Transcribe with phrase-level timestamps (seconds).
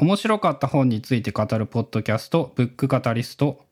[0.00, 3.66] 面白かった本について語るポッドキャスト、ブックカタリスト、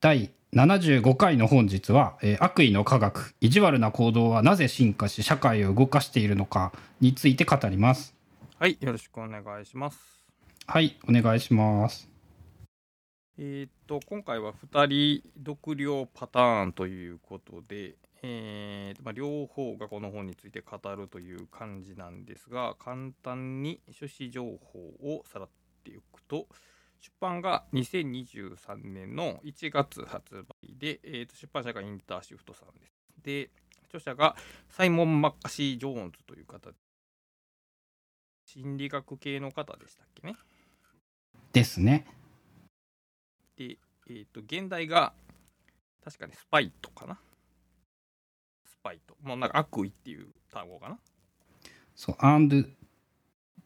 [0.00, 8.14] 第75回の本日は、えー悪意の科学、意地悪な行動はなぜ進化し社会を動かしているのかについて語ります。
[8.58, 9.98] はい、よろしくお願いします。
[10.66, 12.08] はい、お願いします。
[13.36, 25.48] えーっと、今回は2人読了パターンということで、えーとまあ、両方がこの本について語るという感じなんですが、簡単に書誌情報をさらっ
[25.84, 26.46] ていくと、
[27.00, 32.92] 出版が2023年の1月発売で、えーと出版社がインターシフトさんです。
[33.22, 33.50] で、
[33.88, 34.36] 著者が
[34.68, 36.76] サイモン・マッカシー・ジョーンズという方で、
[38.44, 40.36] 心理学系の方でしたっけね。
[41.52, 42.06] ですね。
[43.56, 45.12] で、えー、と現代が
[46.04, 47.18] 確かにスパイトかな
[48.80, 50.98] スパイトもうなんか悪意っていう単語かな。
[51.94, 52.66] そう、and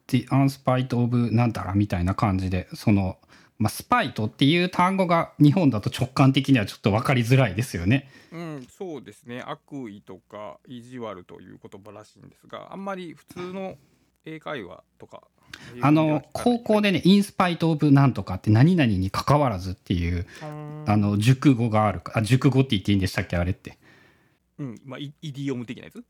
[0.08, 3.16] the unspite of なんたらみたいな感じで、その、
[3.56, 8.10] まあ、スパイトっていう単語が日本だと直感的にはちょっと分かりづらいですよね。
[8.32, 9.40] うんそうですね。
[9.46, 13.76] 悪意とか意地悪という言葉らしいんですがあんまり普通の
[14.24, 15.22] 英会話とか
[15.80, 20.26] あの、高校でね、インスパイトオブなんとかって何々に関わらずっていう、
[20.86, 23.78] ああの、熟語があるか、あ、熟語って言っていいんでしたっけあれって。
[24.58, 26.04] うんまあ、イイディオム的なやつ？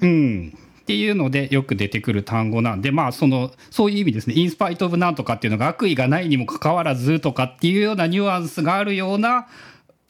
[0.00, 0.58] うん。
[0.82, 4.34] っていうのでよく出てくる単語なんで、まあ、その、そういう意味ですね。
[4.36, 9.48] インスパイトオブなんとかっていうのが悪意がないにもかかわらずとかっていうようなニュアンスがあるような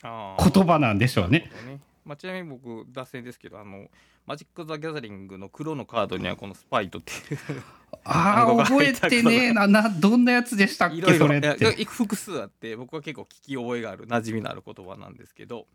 [0.02, 1.50] 言葉なんでしょうね。
[1.66, 3.86] ねまあ、ちなみに僕脱線ですけどあの
[4.26, 7.62] マジック・ザ・ギャザリングの黒のカードにはこのスパイトっていう
[8.04, 9.66] ああ、覚えてねえな。
[9.66, 11.84] な、どんなやつでしたっいけろいろいやそれって。
[11.84, 15.66] 複数あって僕は結構聞き覚えがある馴染みのある言葉なんですけど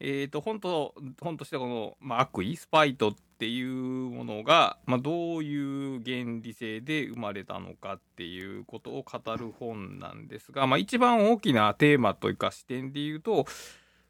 [0.00, 3.74] えー、と本当本としてこの、まあ、悪意スパイトっていう
[4.10, 13.46] ものが、まあ、どういう原理性で生まれたのかっていうことを語る本なんですが、まあ、一番大きなテーマというか視点で言うと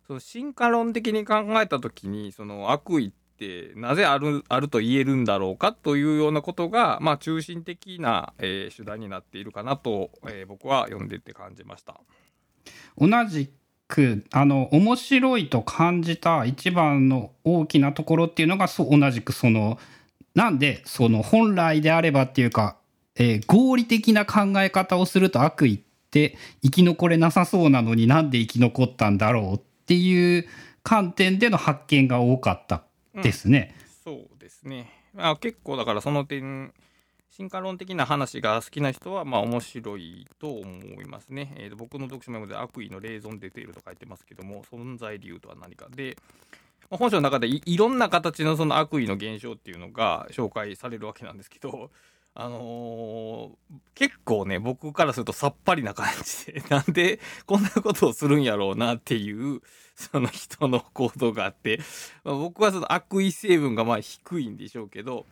[0.07, 12.01] その進化論的に考えた時にその悪意ってなぜあるあると言えるんだろうかというようなことが、まあ、中心的な、えー手段になっているかなと、えー僕は読んでて感じました。
[12.97, 13.51] 同じ
[13.89, 19.79] くあの面白いと感じた一番の大きなところっていうのがそう同じくその
[20.35, 22.77] なんでその本来であればっていうか、
[23.15, 25.81] えー合理的な考え方をすると悪意っ
[26.11, 30.47] て生き残れなさそうなのになんで生き残ったんだろうっていう
[30.83, 32.83] 観点での発見が多かった
[33.23, 33.75] ですね。
[34.05, 34.91] そうですね。
[35.17, 36.73] あ、結構だからその点
[37.37, 41.53] 進化論的な話が好きな人はまあ面白いと思いますね。
[41.57, 46.17] えーと僕の読書メモで悪意のレーゾンデテールと書いてますけども存在理由とは何かで、
[46.91, 51.91] まあ本書の中でいいろんな形のその悪意の現象っていうのが紹介されるわけなんですけど。
[52.37, 59.63] あのー結構ね僕からするとさっぱりな感じで なんでこんなことをするんやろうなっていう
[59.95, 61.79] その人の行動があって
[62.25, 65.27] まあ、僕はその悪意成分がまあ低いんでしょうけど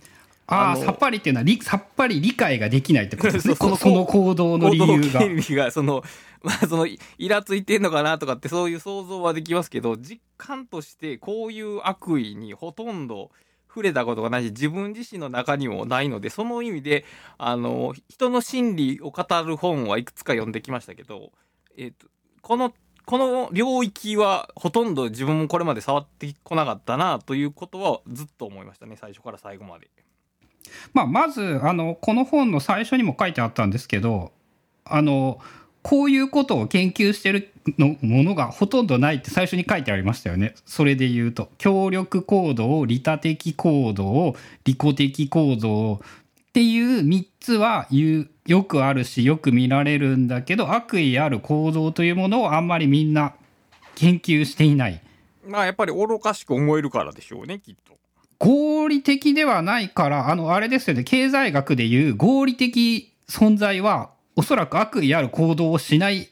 [0.47, 3.55] ああさっぱりっていうのはりさっぱり理解ができないってことですね。
[3.55, 4.97] その行動の理由が。
[4.97, 6.03] 行動原理がその,
[6.43, 6.99] まあ、そのイ
[7.29, 13.31] ラついてんのかなとかってそういう想像はできますけど実感としてこういう悪意にほとんど
[13.69, 17.05] 触れたことがないし自分自身の中にもないのでその意味で
[17.39, 21.33] あの人の心理を語る本はいくつか読んできましたけど、
[21.79, 22.09] えっと
[22.43, 22.75] この
[23.05, 29.91] この領域はほとんど自分もこれまで触ってこなかったなということはずっと思いましたね最初から最後まで。
[30.93, 34.33] まあ、まずあのこの本の最初にも書いてあったんですけど
[34.85, 35.41] あの
[35.83, 40.55] こういうことを研究してるのものがほとんどないって最初に書いてありましたよね。
[40.65, 45.99] それで言うと協力行動利他的行動利己的行動っ
[46.53, 47.89] ていう3つは
[48.47, 53.35] よくあるしよく見られるんだけど悪意ある行動というものをあんまりみんな
[53.95, 55.01] 研究していない。
[55.47, 58.02] まあやっぱり愚かしく思えるからでしょうねきっと。
[58.43, 66.29] 合理的ではないからあのあれですよね経済学でいう合理的存在はおそらく悪意ある行動をしない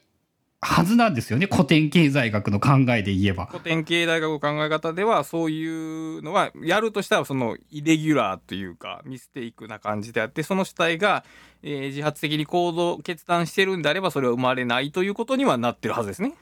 [0.61, 3.47] はずなんですよね古典経済学の考えで言えば。
[3.47, 11.25] 古典経済学の考え方ではそういうのはやるとしたらそのイレギュラーというかミステイクな感じであってその主体が、
[11.63, 16.35] えー自発的に行動決断してるんであればそれは生まれないということにはなってるはずですね。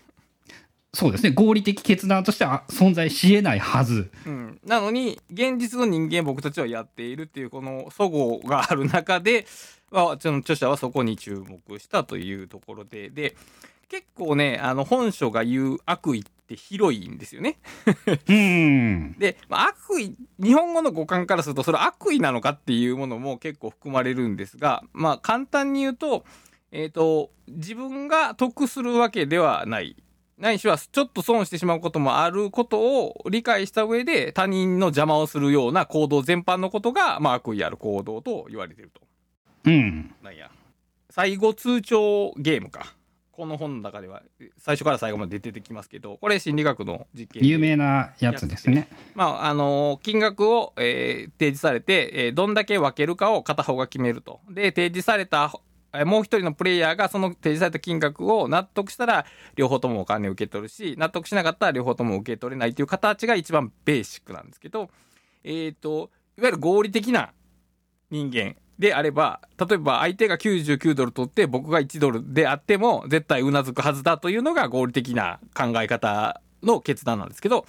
[0.94, 4.11] そうですね合理的決断としては存在しえないはず。
[4.26, 9.46] うん、なのに現実の人間僕たちはやっているっていうこの齟齬がある中で、
[9.93, 13.37] まあ、その著者はそこに注目したというところでで
[13.88, 17.58] 結構ねあの本書が言う悪意って広いんですよね。
[18.26, 26.25] うん で、まあ、悪意日本語の語感からするとそれ悪意なのかっていうものも結構含まれるんですが、まあ、簡単に言うと,、
[26.73, 29.96] えっ、と、自分が得するわけではない。
[30.38, 39.00] ないしは、ちょっと損してしまうこともあることを理解した上で、他人の邪魔をするような行動全般のことが、まあ、悪意ある行動と言われていると。
[39.64, 40.14] うん。
[40.23, 40.50] なんや。
[41.11, 42.94] 最後通帳ゲームか。
[43.32, 44.23] この本の中では、
[44.58, 47.49] 最初から最後まで出てきますけど、これ心理学の実験で。
[47.49, 48.88] 有名なやつですね。
[49.14, 54.41] まあ、あの金額を、えー提示されて、えーどんだけ分けるかを片方が決めると。
[54.50, 55.61] で、提示された、えー
[56.05, 59.25] もう一人のプレイヤーがその提示された金額を納得したら、
[59.56, 64.90] 両方ともお金を受け取るし、納得しなかったら両方とも受け取れないという形が一番ベーシックなんですけど、
[65.44, 67.32] えっ、と、いわゆる合理的な
[68.11, 77.67] 人間であれば、例えば相手が99ドル取って僕が1ドルであっても絶対うなずくはずだというのが合理的な考え方の決断なんですけど、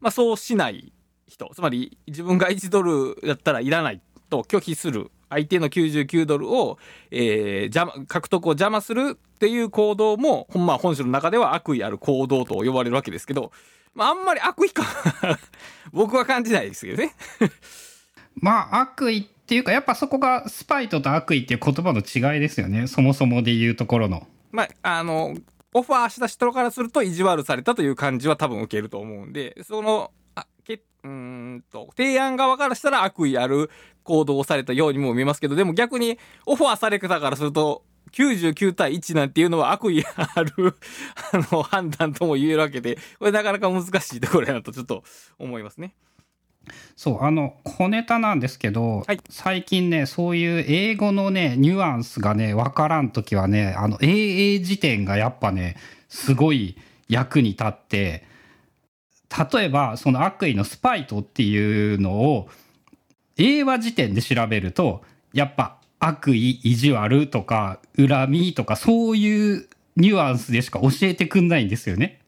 [0.00, 0.92] まあそうしない
[1.26, 6.78] 人、つまり自分が1ドルだったらいらないと拒否する相手の99ドルを、
[7.10, 13.52] えー邪魔獲得を邪魔するっていう行動も、ほんまあ本書の中では悪意ある行動と呼ばれるわけですけど、
[13.94, 14.86] まああんまり悪意感
[15.92, 17.14] 僕は感じないですけどね。
[18.36, 24.26] まあ悪意っていうかやっぱそこがスパイトと悪意っていう言葉の違いですよねそもそもで言うところの。
[24.50, 25.34] まあ、あの、
[25.74, 33.70] オファーした人からすると意地悪されたという感じは多分受けると思うんで、その、あけうーんと、提案側からしたら悪意ある
[34.04, 40.76] 行動をされたようにも見えますけど、でも逆にオファーされたからすると、99対1なんていうのは悪意ある
[41.32, 45.02] あの判断とも言えるわけで、これなかなか難しいところやなとちょっと
[45.38, 45.94] 思いますね。
[46.96, 55.76] そうあの小ネタなんですけど、はい最近ねそういう英語のねニュアンスがね分からん時はねあの AA 辞典がやっぱね
[56.08, 56.76] すごい
[57.08, 58.24] 役に立って
[59.52, 62.48] 例えばその悪意のスパイトっていうのを
[63.42, 65.02] 英和辞典で調べると
[65.32, 72.20] やっぱ悪意意地悪とか恨みとかそういうニュアンスでしか教えてくんないんですよね。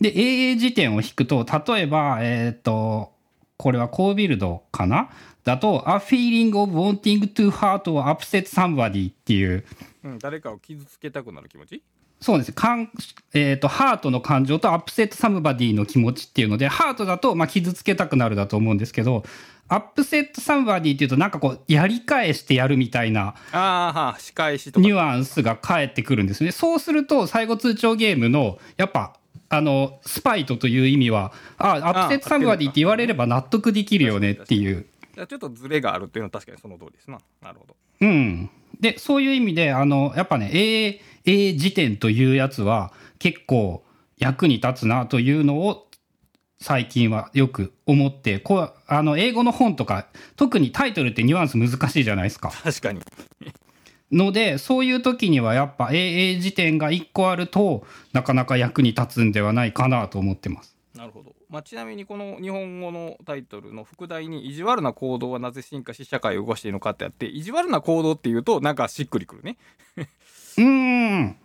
[0.00, 3.12] で AA 辞典を引くと例えばえっ、と
[3.56, 5.10] これはコービルドかな？
[5.44, 9.64] だと「A feeling of wanting to hurt or upset somebody」っていう。
[10.04, 11.82] うん、誰かを傷つけたくなる気持ち？
[12.20, 12.90] そうですかん、
[13.32, 19.22] えー、とハートの感情とアップセットサムバディの気持ちっていうのでハートだとまあ傷つけたくなるだと思うんですけど
[19.68, 24.86] アップセットサムバディっていうとなんかこうやり返してやるみたいなああ、はあ、仕返しとか。
[24.86, 26.52] ニュアンスが返ってくるんですね。
[26.52, 29.14] そうすると最後通帳ゲームのやっぱ
[29.50, 34.86] あのスパイトという意味はあアップセットサムバディって言われれば納得できるよねっていう。
[35.14, 37.18] ちょっとズレがあるっていうのは確かにその通りですな。
[37.42, 37.76] なるほど。
[38.00, 38.50] うん。
[38.80, 43.84] で、そういう意味で、あの、やっぱね、英、英辞典というやつは結構
[44.16, 45.86] 役に立つなというのを
[46.60, 52.50] 最近はよく思って、こう、あの、英語の本とか、特にタイトルってニュアンス難しいじゃないですか。
[52.50, 53.00] 確かに。
[54.10, 60.76] ので、そういう時にはやっぱ英英辞典が1個あるとなかなか役に立つんではないかなと思ってます。
[60.94, 61.34] なるほど。
[61.50, 69.58] まあ、ちなみにこの日本語のタイトルの副題に意地悪な行動はなぜ進化し社会を動かしているのかってあって意地悪な行動っていうとなんかしっくりくるね。
[70.58, 71.36] うーん。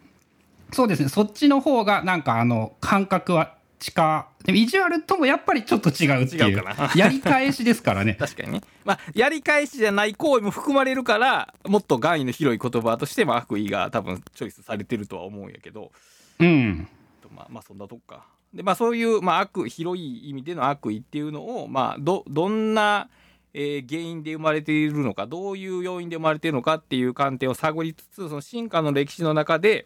[0.71, 1.09] そうですね。
[1.09, 4.27] そっちの方がなんかあの感覚は近。
[4.43, 6.57] でも意地悪ともやっぱりちょっと違うっていう。
[6.57, 6.63] 違う
[6.95, 8.15] やり返しですからね。
[8.19, 8.61] 確かにね。
[8.83, 15.91] まあやり返しじゃない行為も含まれるからもっと含意の広い言葉としてまあ悪意が多分チョイスされてるとは思うんやけど
[16.39, 16.87] うん。
[17.33, 18.25] まあまあそんなとこか。
[18.53, 23.09] でまあそういう、まあ、悪広い意味での悪意っていうのをまあどどんな、
[23.53, 29.85] えー原因で生まれているのかどういう要因で生まれているのかっていう観点を探りつつその進化の歴史の中で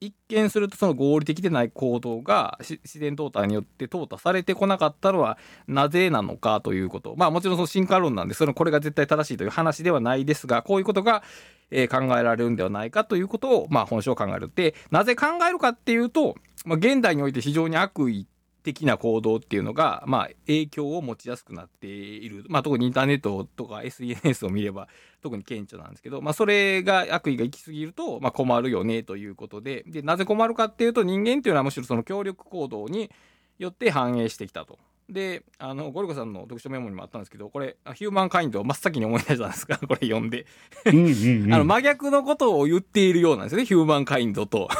[0.00, 7.14] 一見するとその合理的でない行動が自然淘汰によって淘汰されてこなかったのはなぜなのかということ。
[7.16, 11.22] まあもちろんその進化論なんでそのこれが絶対正しいという話ではないですがこういうことが、
[11.70, 14.50] え考えられるんではないかということを、まあ、本書を考える。
[14.54, 18.26] でなぜ考えるかっていうと、まあ、現代において非常に悪意
[18.64, 24.88] 的な行動っていうのが、まあ、影響を持ちやすくなっている、まあ、特にインターネットとか SNS を見れば
[25.22, 33.10] 特に顕著なんですけど、まあ、それが悪意が行き過ぎると、まあ、困るよねということででなぜ困るかっていうと人間っていうのはむしろその協力行動に
[33.58, 34.78] よって反映してきたと。
[35.10, 40.46] であのゴルゴさんの読書メモにもあったんですけどこれヒューマンカインドを真っ先に思い出したんですが これ読んで
[40.86, 41.52] うんうん、うん。
[41.52, 44.70] あの真逆のことを言っているようなんですよねヒューマンカインドと。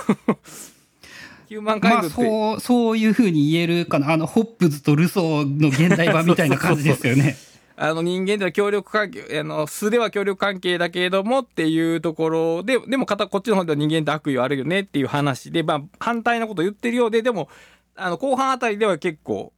[1.47, 7.37] ヒューマンまあそうそういうふうに言えるかなあのホップズとルソーの現代版みたいな感じですよね。
[7.77, 17.49] あの人間では協力関係、あの素では協力関係だけれどもっていうところで、でも片こっちの方では人間って悪意はあるよねっていう話で、まあ反対なことを言ってるようで、でも、
[17.97, 19.53] あの後半あたりでは結構、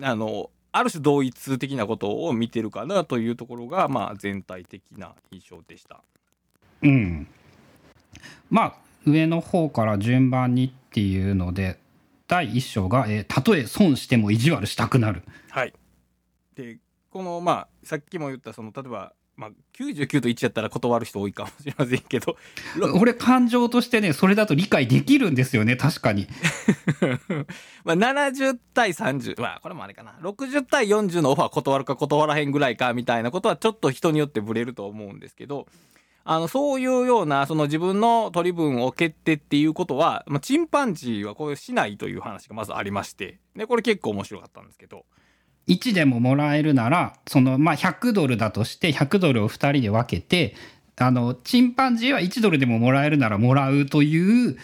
[0.00, 6.00] あの、ある種同一的なことを見てるかなというところが、まあ全体的な印象でした。
[6.82, 7.26] うん。
[8.48, 11.78] まあ上の方から順番にっていうので
[12.26, 15.72] 第1章が、えーたとえ損しても意地悪したくなる」はい。
[16.54, 16.78] で、
[17.10, 22.36] この、まあ、さっきも言った、その、例えば、まあ、99と1やったら断る人多いかもしれませんけど、
[23.00, 26.26] 俺感情としてねそれだと理解できるんですよね確かに
[27.84, 30.18] まあ、70対30、まあ、これもあれかな。
[30.22, 35.68] 60対40のオファー断るか断らへんぐらいか、みたいなことはちょっと人によってブレると思うんですけど、
[36.30, 45.06] あの、そういうような、その自分の取り分を蹴ってっていうことは、まあ、チンパンジーはこれしないという話がまずありまして、で、これ結構面白かったんですけど、
[45.68, 50.54] 1でももらえるならその、まあ、100ドルだとして100ドルを2人で分けて
[50.96, 54.56] あのチンパンジーは1ドルでももらえるならもらうという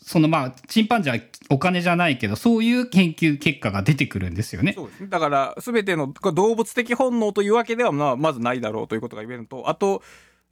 [0.00, 4.72] そのまあチンパンジーはお金じゃないけどそういう研究結果が出てくるんですよね。
[4.72, 5.08] そうですね。
[5.08, 10.02] だから、すべての動物的本能というわけでは、まあ、まずないだろうということが言えるのと、あと、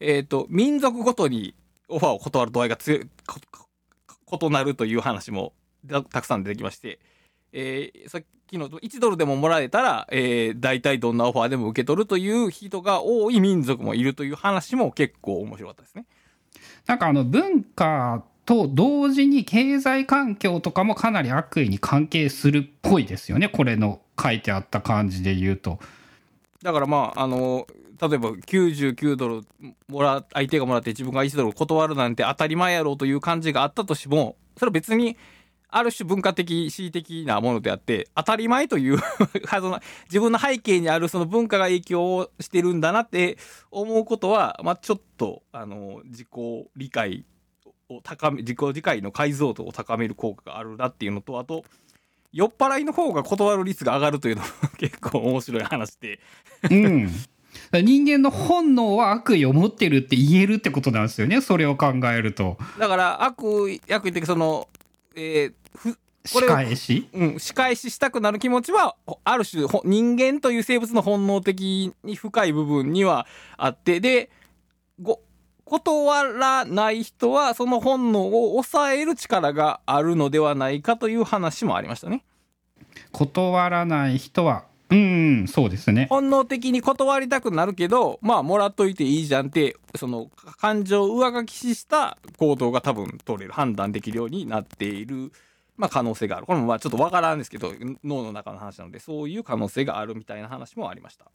[0.01, 1.55] えっ、と、民族ごとに
[1.89, 5.53] オファーを断る度合いが強い、異なるという話も
[5.89, 6.99] たたくさん出てきまして、
[7.53, 16.07] えーさっきの1ドルでももらえたら、えー、大体どんなオファーでも受け取るという人が多い民族もいるという話も結構面白かったですね。
[16.87, 25.79] なんかあの文化と同時に経済環境とかもかなり悪意に関係するっぽいですよねこれの書いてあった感じで言うと。
[26.63, 27.67] だからまあ、あの、
[28.01, 29.43] 例えば99ドル
[29.89, 35.17] もら、相手がもらって自分が1ドル断るなんて当たり前やろうという感じがあったとしても、それは別に、
[35.71, 38.99] ある種文化的、恣意的なものであって、当たり前という、
[40.07, 43.37] 自分の背景にあるその文化が影響をしてるんだなって
[43.71, 46.29] 思うことは、まあちょっと、あの、自己
[46.75, 47.27] 理解
[47.91, 51.65] を高め、自己理解の解像度を高める効果があるなっていうのと、あと、
[52.33, 56.21] 酔っ払いの方が断る率が上がるというのも 結構面白い話で、
[56.71, 57.11] うん。
[57.73, 61.41] 人間の本能は悪意を持ってるって言えるってことなんですよね。
[61.41, 62.57] それを考えると。
[62.79, 64.69] だから悪意、悪意ってその、
[65.15, 67.09] えーふ、こ仕れを返し？
[67.13, 74.31] うん、仕返ししたくなる気持ちは、ほある種、ほ人間という生物の本能的に深い部分にはあって、で、
[75.01, 75.21] ご、
[75.65, 82.25] 断らない人は、その本能を抑える力があるのではないかという話もありましたね。
[83.13, 95.33] 断らない人はうんそうですね本能的に断りたくなるけど、まあ、もらっといていいじゃんって、その、感情を上書きした行動が多分取れる、判断できるようになっている、
[95.77, 96.47] まあ、可能性がある。
[96.47, 101.27] これもまあ、ちょっとわからんですけど、脳の中の話なので、そういう可能性があるみたいな話もありました。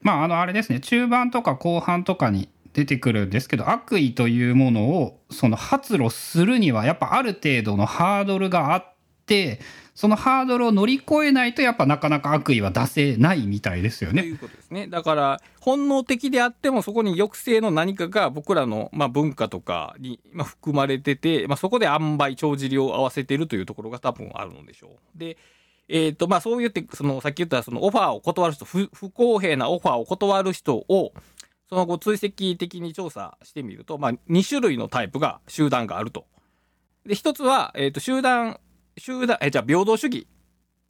[0.00, 8.94] まああのあれですね中盤とか後半とかに出てくるんですけど悪意というものをその発露するにはやっぱある程度のハードルがあっ
[9.24, 9.60] て
[9.96, 14.20] そのハードルを乗り越えないとやっぱなかなか悪意は出せないみたいですよね。
[14.20, 14.88] ということですね。
[14.88, 25.18] だから、本能的であっても、そこに抑制の何かが僕らの、まあ、文化とかに、まあ、含まれてて、まあ、そこで塩梅、帳尻を合わせてるというところが多分あるのでしょう。
[25.18, 25.38] で、
[25.88, 31.14] えっ、と、まあ、そう言って、その、さっき言った、その、オファーを断る人、不公平なオファーを断る人を、
[31.70, 36.26] その後、追跡的に調査してみると、まあ、2種類のタイプが、集団があると。
[37.06, 38.60] で、一つは、えっ、と、集団、
[38.98, 40.26] 集団、え、じゃあ、平等主義。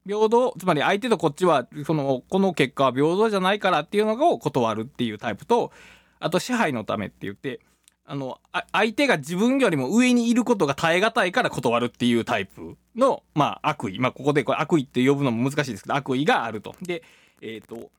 [0.06, 5.72] 平等、つまり相手とこっちは、その、この結果は平等じゃないからっていうのを断るっていうタイプと、
[6.20, 7.60] あと支配のためって言って、
[8.04, 13.98] あの、あ相手が自分よりも上にいることが耐え難いから断るっていうタイプの、まあ、悪意。
[13.98, 16.76] まあ、ここでこれ悪意って呼ぶのも難しいですけど、悪意があると。
[16.82, 17.02] で、
[17.42, 17.90] えっ、と、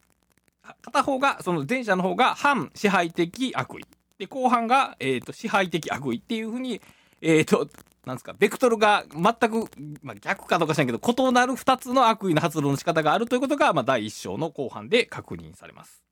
[0.82, 3.86] 片方が、その前者の方が反支配的悪意。
[4.18, 6.82] で、後半が、えっ、と、支配的悪意っていうふうに、
[7.22, 7.68] えっ、と、
[8.06, 9.70] なんですか、ベクトルが全く、
[10.02, 16.04] まあ、逆かどうか知らんけど、異なる二つの悪意の発動の仕方があるということが、まあ、第一章の後半で確認されます。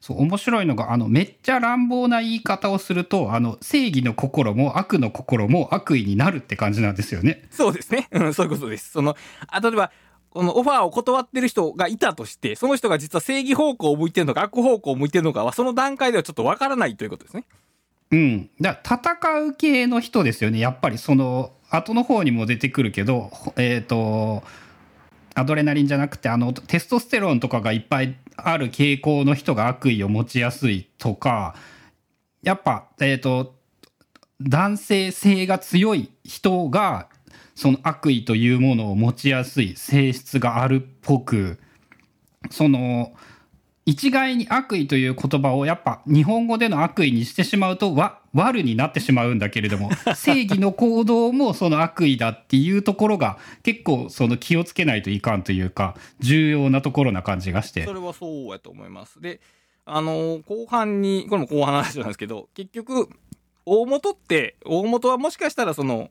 [0.00, 7.44] そう面白いのがあのめっちゃ乱暴な言い方をするとあの正義の心も悪の心も悪意になるって感じなんですよね。
[7.50, 8.08] そうですね。
[8.12, 8.90] うん、そういうことです。
[8.90, 9.92] その、あ例えば、
[10.30, 17.44] このオファーを断ってる人がいたとして、その人が実は正義方向を向いてるのか悪方向を向いてるのかは、その段階ではちょっとわからないということですね。
[18.12, 20.58] うん、だ戦う系の人ですよね。
[20.58, 24.42] やっぱりその後の方にも出てくるけどえっ、と
[25.34, 31.54] アドレナリンじゃなくてあのテストステロンとかがいっぱいある傾向の人が悪意を持ちやすいとか
[32.42, 33.54] やっぱえっ、と
[34.42, 37.08] 男性性が強い人が
[37.54, 41.58] その悪意というものを持ちやすい性質があるっぽく
[42.50, 43.14] その
[43.84, 59.20] 一概に悪意という言葉をやっぱ日本語での悪意にしてしまうとわ悪になってしまうんだけれども 正義の行動もその悪意だっていうところが結構その気をつけないといかんというか重要なところな感じがしてそれはそうやと思います。
[59.20, 59.40] で、
[59.84, 63.08] あの後半に、これも後半の話なんですけど、結局、
[63.66, 66.10] 大元って大元はもしかしたらその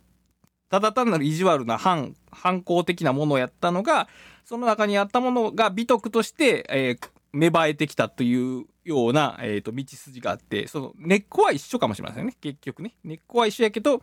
[0.69, 4.07] ただ単なる意地悪な反反抗的なものをやったのが
[4.45, 12.35] その中にあったものが美徳として、えー芽生えてきたというような、えー、と道筋があってその根っこは一緒かもしれませんね。
[12.41, 12.95] 結局ね。
[13.03, 14.01] 根っこは一緒やけど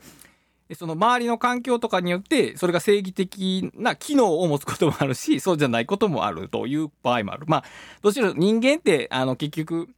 [0.75, 7.45] その周りの環境とかによってそれが正義的な機能を持つこともあるしそうじゃないこともあるという場合もある。
[7.47, 7.65] まあ
[8.03, 9.89] どちら人間ってあの結局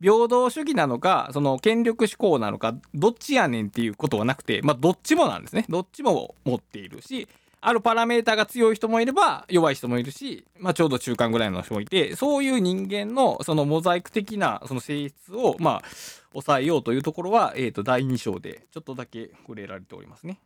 [0.00, 5.64] 平等主義なのかその権力志向なのかどっちやねんっていうことはなくてまあどっちもなんですね。
[5.68, 7.26] どっちも持っているし
[7.60, 15.88] あるパラメーターが強い人もいれば弱い人もいるし、まあ、ちょうど中間ぐらいの人もいてそういう人間のそのモザイク的なその性質をまあ
[16.32, 20.38] 抑えようというところは、えー、と第2章でちょっとだけ触れられておりますね。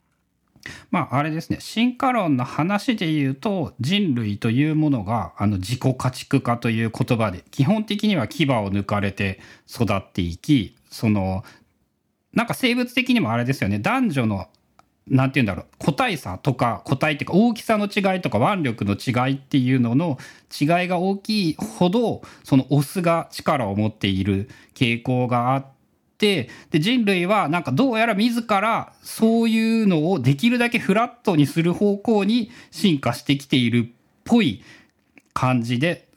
[0.91, 11.45] まああれですね進化論の話で言うと人類というものがあの自己家畜化という言葉で基本的には牙を抜かれて育っていきその
[12.33, 14.47] なんか生物的にもあれですよね男女の
[15.09, 15.67] なんて言うんだろう。
[15.79, 20.19] 個体差とか個体っていうか大きさの違いとか腕力の違いっていうのの
[20.51, 25.67] 違いが大きいほどそのオスが力を持っている傾向があっ
[26.19, 33.93] てで人類はなんかどうやら自らそういうのをできるだけフラットにする方向に進化してきているっ
[34.25, 34.63] ぽい
[35.35, 36.09] 感じで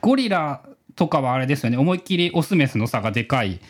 [0.00, 0.62] ゴリラ
[0.96, 1.78] とかはあれですよね。
[1.78, 3.60] 思いっきりオスメスの差がでかい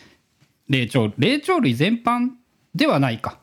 [0.69, 2.31] 霊長霊長類全般
[2.75, 3.42] ではないか。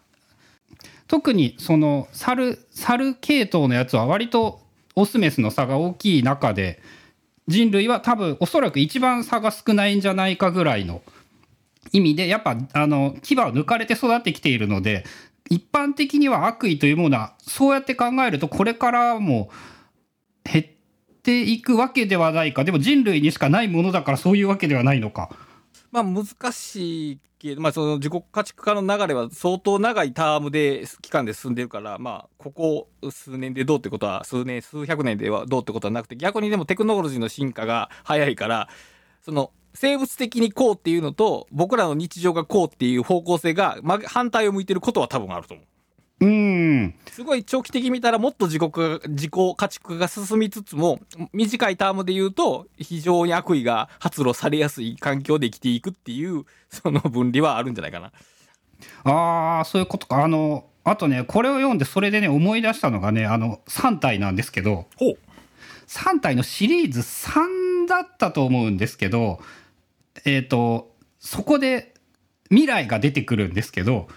[1.09, 4.61] 特にその猿猿系統のやつは割と
[4.95, 6.79] オスメスの差が大きい中で
[7.47, 11.01] 人類は多分おそらく一番差が少ないんじゃないかぐらいの
[11.91, 15.03] 意味でやっぱあの牙を抜かれて育ってきているので
[15.49, 19.49] 一般的には悪意というものはそうやって考えるとこれからも
[20.43, 20.65] 減っ
[21.23, 25.29] ていくわけではないかでも人類にしかないものだからそういうわけではないのか。
[25.91, 38.69] まあ難しいけど、まあ、その自己家畜化の流れは相当長いタームで期間で進んでるからまあここ数年でどうってことは数年数百年ではどうってことはなくて逆にでもテクノロジーの進化が早いから
[39.23, 45.65] その生物的にこうっていうのと僕らの日常がこうっていう方向性が、ま、反対を向いてることは多分あると思う。
[46.21, 46.95] うん。
[47.11, 50.99] すごい長期的に見たらもっと自己化自己家畜が進みつつも
[51.33, 58.11] 短いタームで言うと非常に悪意が発露されやすい環境で生きていくっていうその分離はあるんじゃないかな。
[59.03, 60.23] ああそういうことか。
[60.23, 65.17] あのあとねこれを読んでそれでね思い出したのがねあの3体なんですけどほう。
[65.87, 69.39] 3体のシリーズ3だったと思うんですけど
[70.25, 71.93] えっ、とそこで
[72.49, 74.07] 未来が出てくるんですけど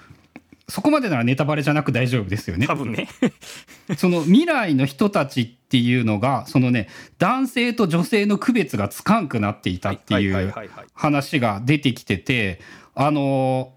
[0.72, 2.74] そこまでならネタバレじゃなく大丈夫ですよね多。
[2.74, 3.06] 分ね。
[3.98, 10.54] その未来の人たちっていうのがそのね男性と女性の区別がつかんくなっていたってはいう
[10.94, 12.58] 話が出てきてて
[12.94, 13.74] あの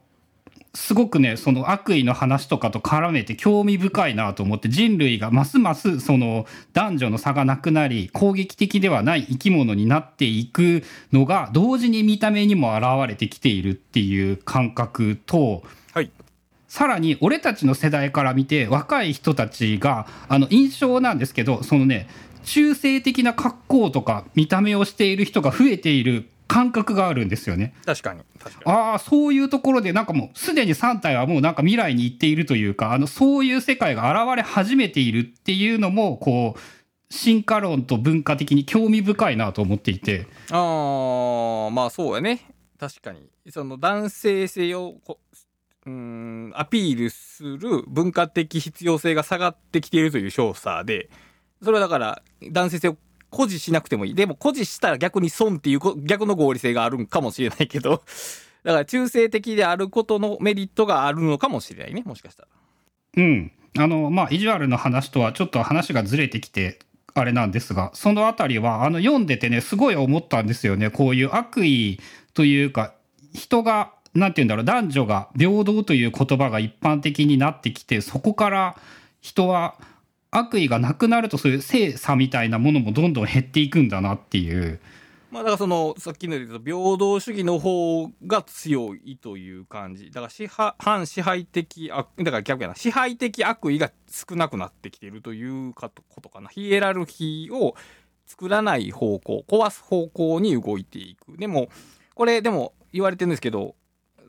[0.73, 16.11] すごくねその悪意の話とかと絡めて興味深いなと思って人類がますますその男女の差がなくなり攻撃的ではない生き物になっていくのが同時に見た目にも現れてきているっていう感覚とはい。
[16.75, 22.09] さらに俺たちの世代から見て若い人たちがあの印象なんですけどそのね
[22.43, 27.73] 中性的な格好とか見た目をしている人が増えている感覚があるんですよね。
[27.85, 28.77] 確かに確かに。
[28.77, 42.41] ああそういうところでなんかもうすでに3体はもうなんか未来に行っているというかあのそういう世界が現れ始めているっていうのもこう進化論と文化的に興味深いなと思っていてあーまあそうやね
[42.77, 45.19] 確かにその男性性をこ
[45.85, 51.09] うんアピールする文化的必要性が下がってきているという調査で
[51.61, 52.21] それはだから
[52.51, 52.97] 男性性を
[53.31, 54.15] 誇示しなくてもいい。
[54.15, 58.01] でも誇示したら逆に損っていう 逆の合理性があるんかもしれないけど
[58.63, 62.49] だから中性的であることのメリットがあるのかもしれないねもしかしたら。
[63.17, 63.51] うん。
[63.77, 66.79] あのまあ意地悪の話とはちょっと話がずれてきて
[67.13, 70.89] あれなんですがそのあたりはあの読んでてねすごい思ったんですよね。
[70.89, 71.99] こういう悪意
[72.33, 72.93] というか
[73.33, 74.65] 人がなんて言うんだろう。
[74.65, 78.77] 男女が平等という言葉が一般的になってきてそこから
[79.21, 79.75] 人は
[80.31, 84.79] 悪意がなくなるとそういう性差みたいなものもどんどん減っていくんだなっていう。
[85.31, 96.47] まあだからそのさっきの言うと平等主義の方が強いという感じだから支配反支配的悪だから逆やな支配的悪意が少なくなってきているというかとことかな。
[96.47, 97.75] ヒエラルキーを
[98.25, 101.37] 作らない方向壊す方向に動いていく。
[101.37, 101.67] でも
[102.13, 103.75] これでも言われてるんですけど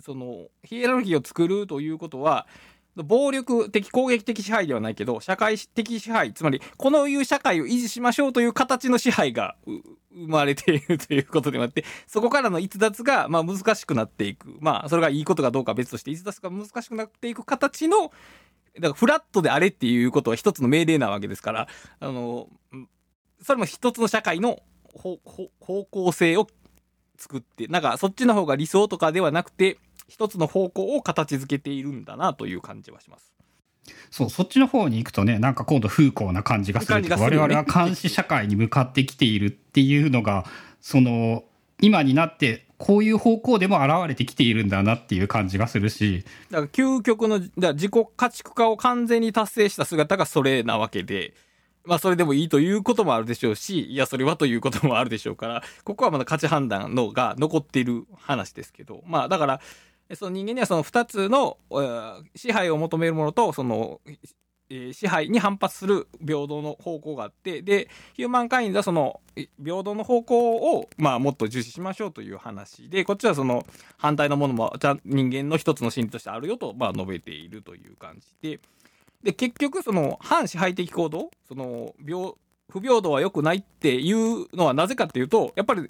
[0.07, 2.47] そのヒエラルキーを作るということは
[2.95, 9.83] 暴力的攻撃的支配ではないけど社会的支配つまりこのいう社会を維持しましょうという形の支配が生
[10.29, 14.57] まれているということでもあってそこからの逸脱がまあ難しくなっていく。
[14.61, 18.13] まあそれがいいことかどうかは別として逸脱が難しくなっていく形の
[18.77, 22.49] だからフラットであれっていうことは一つの命令なわけですからあの
[23.43, 24.61] それも一つの社会の
[24.95, 25.19] 方
[25.85, 26.47] 向性を
[27.19, 33.33] 作ってなんかそっちの方が理想とかではなくて一つの方向を形づけているんだなという感じはします。
[34.11, 40.45] そうそっちの方に行くとねなんか今度風光な感じがするする、ね、我々は監視社会に向かってきているっていうのが
[40.81, 41.45] その
[41.81, 51.35] 今になってこういう方向でも現れてきているんだなっていう感じがするしだから究極のだ自己家畜化を完全に達成した姿がそれなわけで。
[51.87, 59.61] まあそれでもいいということもあるでしょうし、いやそれはということもあるでしょうから、ここはまだ価値判断のが残っている話ですけど、まあだから、
[60.15, 61.59] その人間にはその2つの
[62.35, 64.01] 支配を求めるものとその
[64.69, 69.21] 支配に反発する平等の方向があってでヒューマンカインドはその
[69.63, 72.89] 平等の方向を、まあ、もっと重視しましょうという話。
[72.89, 73.65] でこっちはその
[73.97, 74.73] 反対のものも
[75.05, 78.27] 人間の一つの心理としてあるよと、まあ、述べているという感じ。
[78.43, 78.61] で
[79.23, 82.33] で結局その反支配的行動その平
[82.69, 85.89] 不平等は良くないっていうのはなぜかっていうとやっぱり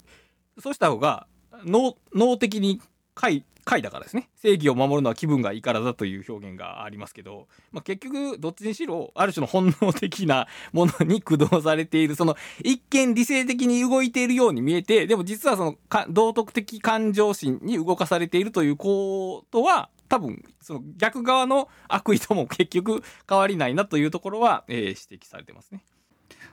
[0.59, 1.27] そうした方が
[1.65, 2.81] 脳的に
[3.17, 15.77] 快回だからですね正義を守るのは気分がいいからだという表現がありますけど、まあ、結局どっちにしろある種の本能的なものに駆動されているその一見理性的に動いているように見えてでも実はその
[16.11, 25.83] 道徳的感情心に動かされているということは多分その逆側の悪意とも結局変わりないなというところは、えー、指摘されてますね。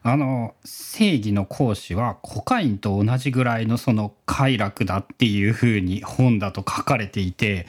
[0.06, 7.66] あの正義の行使はコカインと同じぐらいのその快楽だっていうふうに本だと書かれていて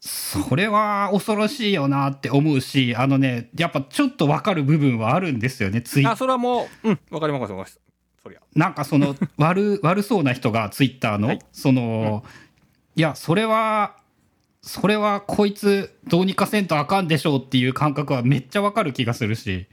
[0.00, 7.80] それは恐ろしいよなって思うしあのねやっぱちょっと分かる部分はあるんですよねツイあそれはもううん分かります。
[8.22, 8.40] そりゃ。
[8.54, 12.30] なんかその悪 悪そうな人がツイッターの、はい、その、うん、
[12.96, 13.96] いやそれは
[14.62, 19.68] それはこいつどうにかせんとあかんでしょうっていう感覚はめっちゃわかる気がするし。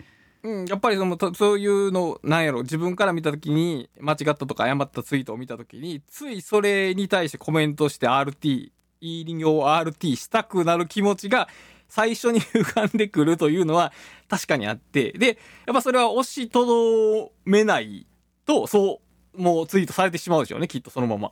[0.48, 11.50] うん、やっぱりそのそういうのなんやろ自分から見た時に間違ったとか誤ったツイートを見た時についそれに対してコメントして RT いい人形 RT したくなる気持ちが
[11.90, 13.92] 最初に浮かんでくるというのは
[14.30, 18.08] 確かにあってでやっぱそれは押しとどめない
[18.46, 19.02] とそ
[19.36, 21.32] うもうツイートされてしまうでしょうねきっとそのまま。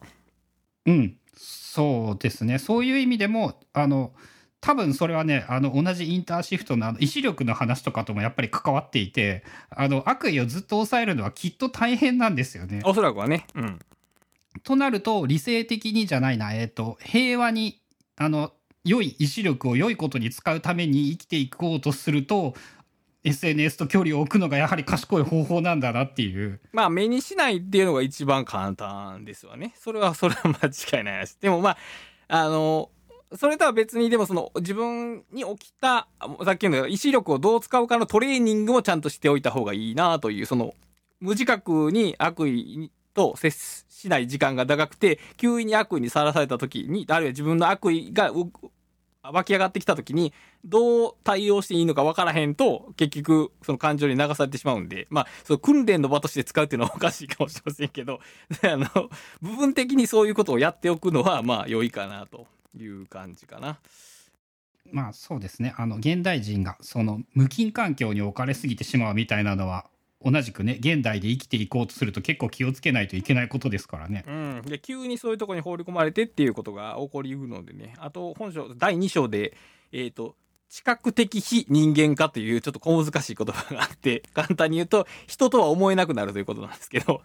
[0.87, 4.11] うんそうですねそういう意味でもあの
[4.65, 12.81] 多分それはねあの同じインターシフトのあの意志力の話とかともやっぱり関わっていてあの悪意をずっと抑えるのはきっと大変なんですよね。
[12.83, 13.45] おそらくはね。
[13.53, 13.79] うん、
[14.63, 17.79] となると理性的にじゃないな、えーと、平和に
[18.17, 22.55] あの良い意志力を良いことに使うために生きていこうとすると
[23.23, 31.77] SNS と距離を置くのがやはり賢い方法なんだなっていうまあ目にしないっていうのが一番簡単ですわねそれはそれは間違いないですでもまあ
[32.27, 32.89] あの
[33.33, 36.07] それとは別にでもその自分に起きた
[36.43, 40.73] さっきの意志力をどう使うかのトレーニングもちゃんとしておいた方がいいなというその
[41.19, 48.31] 無自覚に悪意と接しない時間が長くて急に悪意にさらされた時にあるいは自分の悪意が
[49.23, 50.33] 湧き上がってきた時に
[50.63, 58.19] どう対応していいのか分からへんと結局その感情に流されてしまうんでまあその訓練の場として使うっていうのはおかしいかもしれませんけど
[58.63, 58.87] あの
[59.41, 62.47] 部分的にそういうことをやっておくのはまあ良いかなと。
[62.77, 63.79] いう感じかな。
[64.91, 69.87] まあそうですねあの現代人がその無菌環境に置かれすぎてしまうみたいなのは
[70.23, 74.23] 同じくね現代で生きていこうとすると結構気をつけないといけないことですからね。
[74.27, 79.55] うん、で急にそういうとこに放り込まれてっていうことが起こりうるのでねあと本書第2章で
[79.91, 80.35] えっ、ー、と
[80.69, 87.21] 知覚的非人間化というちょっと小難しい言葉があって簡単に言うと人とは思えなくなるということなんですけど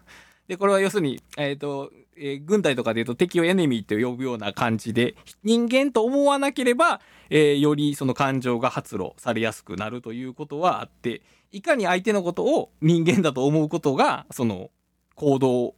[0.47, 14.71] でこれは要するにえっ、ー、とえー、軍隊とかで言うと敵をエネミーって呼ぶような感じで、人間と思わなければ、えー、よりその感情が発露されやすくなるということはあって、いかに相手のことを人間だと思うことが、その
[15.15, 15.75] 行動、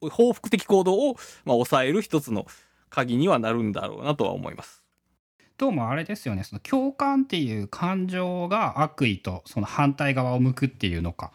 [0.00, 2.46] 報復的行動を、まあ、抑える一つの
[2.90, 4.84] 鍵にはなるんだろうなとは思います。
[5.56, 11.32] どうもあれですよね、その共感っていう感情が悪意とその反対側を向くっていうのか。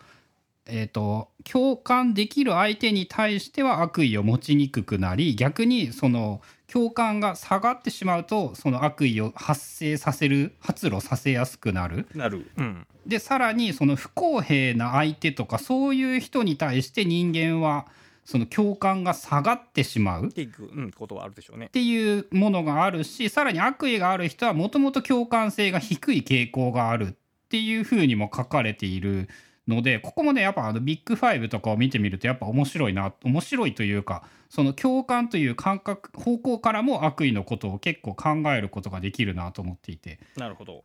[0.69, 12.07] えーと、共感できる相手に対しては悪意を持ちにくくなり逆にその共感が下がってしまうとその悪意を発生させる発露させやすくなる。
[12.13, 17.87] なる、うん、でさらにその不公平な相手とかそういう人に対して人間は
[18.23, 21.69] その共感が下がってしまうっっていく、うん、ことはあるでしょうね。
[21.69, 27.13] ていうものがあるしさらに悪意がある人はもともと共感性が低い傾向があるっ
[27.49, 29.27] ていうふうにも書かれている
[29.69, 40.83] のでここもねやっぱあのビッグファイブとかを見てみるとやっぱ面白いな面白いというかその共感という感覚方向からも悪意のことを結構考えることができるなと思っていてなるほど。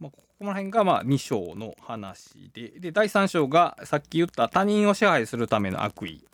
[0.00, 6.26] まあ、ここら辺がまあ2章の話で、で、第3章がさっき言った他人を支配するための悪意、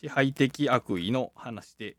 [0.00, 1.96] 支配的悪意の話で、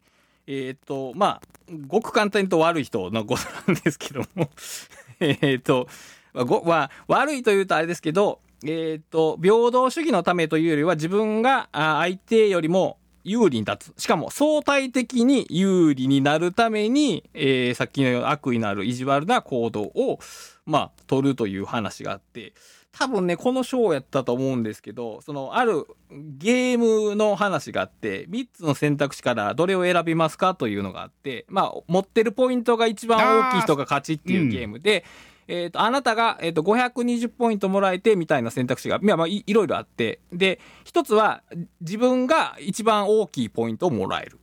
[0.47, 4.49] えっ、と、まあ、ごく簡単に言うと悪い人のことなんですけども、
[5.19, 5.87] えっと、
[6.33, 14.03] まあごまあ、悪いというとあれですけど、えっ、と、平等主義のためというよりは自分が相手よりも有利に立つ。
[14.03, 20.19] しかも相対的に有利になるために、えーさっきのような悪意のある意地悪な行動を、
[20.65, 22.53] まあ、取るという話があって、
[22.91, 35.05] 多分ね、この章やったと思うんですけど、その、あるゲームの話があって、3つの選択肢からどれを選びますかというのがあって、まあ、持ってるポイントが一番大きい人が勝ちっていうゲームで、
[35.51, 41.41] えっ、と、あなたが、えっ、と、520ポイントもらえてみたいな選択肢が、まあ、いいろいろあって、で、一つは、
[41.81, 44.37] 自分が一番大きいポイントをもらえる。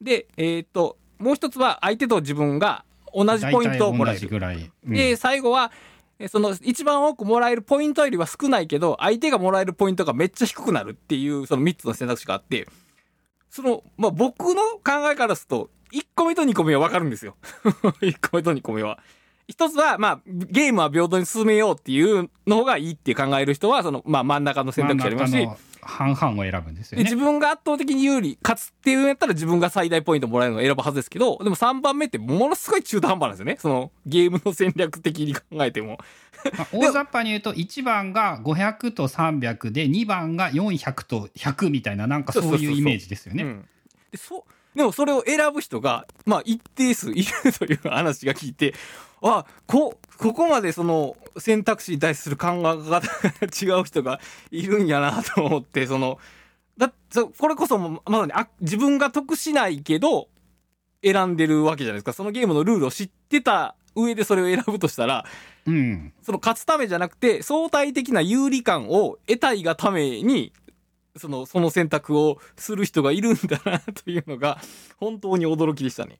[0.00, 4.28] で、えっ、と、もう一つは、相手と自分が同じポイントをもらえる。
[4.28, 5.72] ぐらい、うんで、最後は、
[6.20, 12.68] えその一番多くもらえるポイントよりは少ないけど、相手がもらえるポイントがめっちゃ低くなるっていう、その3つの選択肢があって、
[13.50, 17.36] その、まあ、僕の考えからすると、1個目と2個目は分かるんですよ。
[18.00, 19.00] 1個目と2個目は。
[19.48, 25.48] 一つは、まあ、ゲームは平等に進めようっていうの方がいいって考える人は、その、まあ、真ん中の選択肢ありますし
[25.82, 27.16] 半々を選ぶんですよねで自。
[27.16, 33.56] 分が圧倒的に有利、勝つっていうんやったら自分が最大ポイントもらえるのを選ぶはずですけど、でも3番目ってものすごい中途半端なんですよね。
[33.58, 35.98] そのゲームの戦略的に考えても。
[36.56, 43.44] まあ大雑把に言うと1番が500と300で2番が400と100みたいななんかそういうイメージですよね。
[43.44, 43.68] うん、
[44.10, 48.74] でそでもそれを選ぶ人が、まあ、一定数いるという話が聞いて
[49.22, 53.00] あこここまでその選択肢に対する考え方が
[53.78, 56.18] 違う人がいるんやなと思ってその
[56.78, 60.28] だそこれこそもまさにあ自分が得しないけど
[61.04, 62.12] 選んでるわけじゃないですか。
[62.12, 65.24] そのゲームのルールを知ってた上でそれを選ぶとしたら
[65.66, 70.52] うん、その勝つためじゃなくて相対的な有利感を得たいがために
[71.16, 74.58] そのその選択をする人がいるんだなというのが
[74.96, 76.18] 本当に驚きでしたね。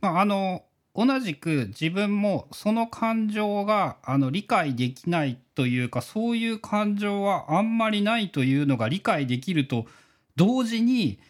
[0.00, 9.86] まああの同じく自分もその感情があの理解できないというかそういう感情はあんまりないというのが理解できると
[10.36, 11.20] 同時に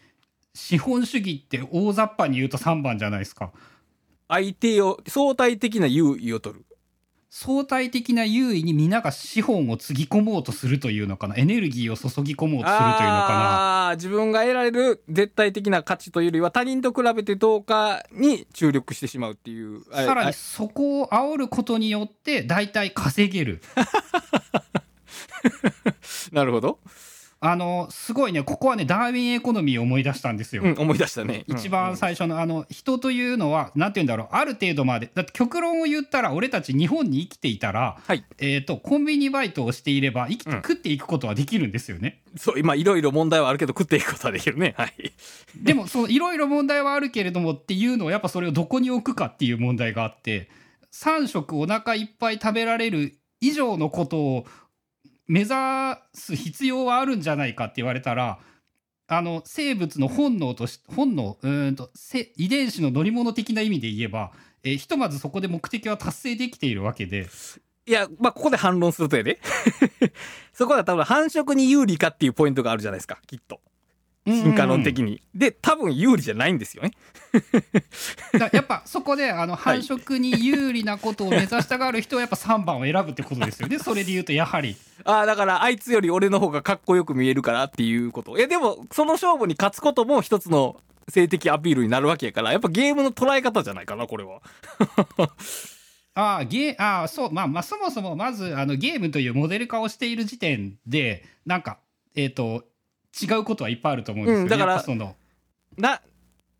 [0.54, 3.52] 資本主義って大雑把に言うと3番じゃないですか。
[4.28, 6.64] 相手を相対的な優位を取る。
[7.32, 11.36] 相対的な優位に皆が資本をつぎ込もうとするというのかな？
[11.36, 13.94] エネルギーを注ぎ込もうとするというのかな？
[13.94, 19.84] 自分が得られる絶対的な価値というよりは他人と比べてどうかに注力してしまうっていう。
[19.84, 23.62] さらあにそこを煽ることによって大体稼げる
[26.32, 26.80] なるほど。
[27.42, 31.44] あのすごいねここはねダーウィンエコノミーを思い出したんですよ、うん、思い出したね。
[31.48, 44.74] 一番最初のあの人というのは何て言うんだろうある程度までだって極論を言ったら俺たち日本に生きていたら、はいえー、とコンビニバイトをしていれば生きて、うん食っていくことはできるんですよねそう、今いろいろ問題はあるけど食っていくことはできるね。
[44.76, 45.12] はい。
[45.56, 50.48] でもそのいろいろ問題はあるけれどもっていうのはやっぱそれをどこに置くかっていう問題があって
[50.92, 54.46] 3食お腹いっぱい食べられる以上のことを
[55.30, 55.54] 目指
[56.12, 58.40] す必要はあるんじゃないかって言われたら
[59.06, 61.88] あの生物の本能とし本能うんと
[62.36, 64.32] 遺伝子の乗り物的な意味で言えば、
[64.64, 67.28] えーひとまずそこで目的は達成できているわけで
[67.86, 69.40] いや、まあ、ここで反論するとやで。
[70.52, 73.60] そこは多分繁殖に有利かっていうポイントがあるじゃないですか、きっと。
[74.26, 75.22] 進化論的に。
[75.34, 76.92] で、多分有利じゃないんですよね。
[78.52, 84.76] やっぱそこであの繁殖に有利なことを目指したがる人はやっぱ3番を選ぶってことですよね それで言うとやはり。
[85.04, 88.36] ああ、だからあいつより俺の方がかっこよく見えるからっていうこと。
[88.36, 94.40] いや、でも、その勝負に勝つことも一つの性的アピールになるわけやから、やっぱゲームの捉え方じゃないかな、これは。
[96.14, 101.78] ああゲーああそうまあまあそもそもまずあのゲームというモデル化をしている時点でなんか
[102.16, 102.64] えっ、と
[103.20, 105.16] 違うことはいっぱいあると思うんですよ、ねうんだからその
[105.76, 106.00] な、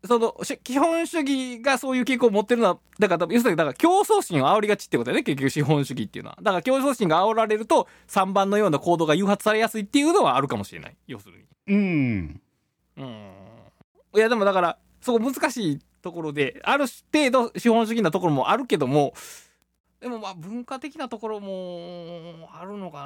[0.03, 6.37] その、し基本主義がそういう傾向を持ってるのは、だから、要するに、だから競争心を煽りがちってことだよね、結局資本主義っていうのは。
[6.41, 10.95] だから競争心が煽られると、3番のような行動が誘発されやすいっていうのはあるかもしれない。
[11.07, 11.43] 要するに。
[11.67, 12.41] うん
[12.97, 13.31] うん。
[14.15, 19.13] いや、でもだから、そこ難しいところで、ある程度資本主義なところもあるけども、
[20.01, 22.97] でもまあ文化的なところもあるのか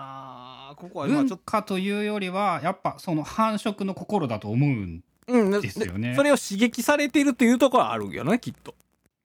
[0.69, 0.73] な。
[0.77, 1.37] ここは今ちょ文っと。
[1.39, 6.15] 化というよりはやっぱその繁殖の心だと思うんうんですよね。
[6.15, 8.75] それを刺激されているというところはあるよねきっと。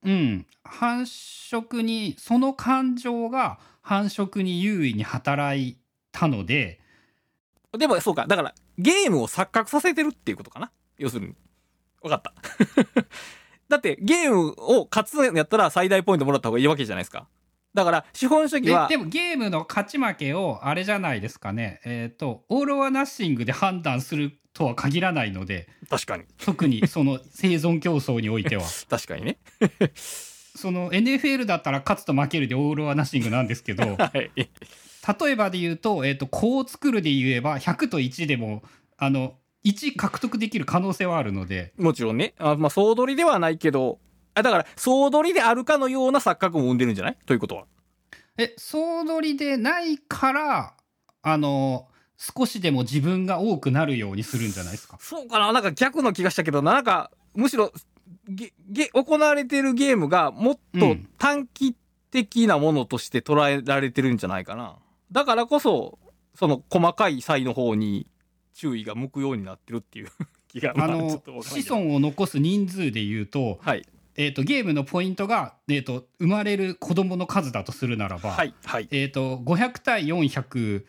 [0.05, 0.47] うん。
[0.65, 5.77] 繁殖にその感情が繁殖に優位に働い
[6.11, 6.81] たので
[7.79, 10.73] でもそうかだからゲームを錯覚させてるっていうことかな。
[10.99, 11.35] 要するに。
[12.03, 12.35] 分かった。
[13.69, 17.29] だってゲームを勝つんやったら最大ポイントもらった方がいいわけじゃないですか
[17.75, 21.81] だから資本主義はででもゲームの勝ち負けをあれじゃないですかね。
[21.85, 26.25] えっ、とオール・オア・ナッシングで判断するとは限らないので確かに。
[26.39, 28.65] 特にその生存競争においては。
[28.91, 29.39] 確かにね。
[29.95, 34.31] その NFL だったら勝つと負けるでオール・オア・ナッシングなんですけど はい。
[34.35, 38.63] 例えばで言うと,、えー、とこう作るで言えば100と1でも
[38.99, 41.73] あの1獲得できる可能性はあるので。
[41.79, 42.35] もちろんね。
[42.39, 44.01] あまあ総取りではないけど
[44.35, 47.19] あだから総取りであるかのような錯覚も生んでるんじゃない？
[47.27, 47.65] ということは。
[48.39, 50.75] え総取りでないから
[51.23, 54.99] あの少しでも自分が多くなるようにするんじゃないですか？
[55.01, 55.53] そうかな。
[55.53, 57.73] なんか逆の気がしたけどなんかむしろ
[58.29, 61.75] げげ行われてるゲームがもっとうん短期
[62.11, 64.77] 的なものとして捉えられてるんじゃないかな。
[65.13, 65.99] だからこそ
[66.35, 68.07] その細かい差異の方に
[68.55, 70.09] 注意が向くようになってるっていう
[70.49, 71.41] 気がまあの子ど。
[71.71, 73.85] 孫を残す人数で言うと,、はい
[74.21, 78.89] えー、とゲームのポイントが、えー、と生まれる子供の数だとするならば、はいはい。
[78.91, 80.85] えー、と500対400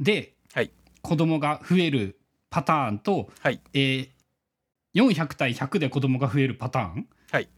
[0.00, 0.70] ではい。
[1.02, 3.60] 子供が増えるパターンと、はい。
[3.74, 4.08] えー
[4.94, 7.48] 400対100で子供が増えるパターン、はい。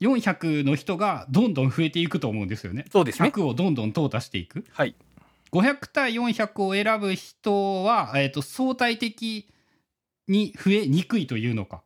[0.00, 2.84] 400の人がどんどん増えていくと思うんですよね。
[2.92, 3.30] そうですね。
[3.30, 4.64] 100をどんどん淘汰していく。
[4.70, 4.94] はい。
[5.50, 9.48] 500対400を選ぶ人は、えー、と相対的
[10.28, 11.82] に増えにくいというのか。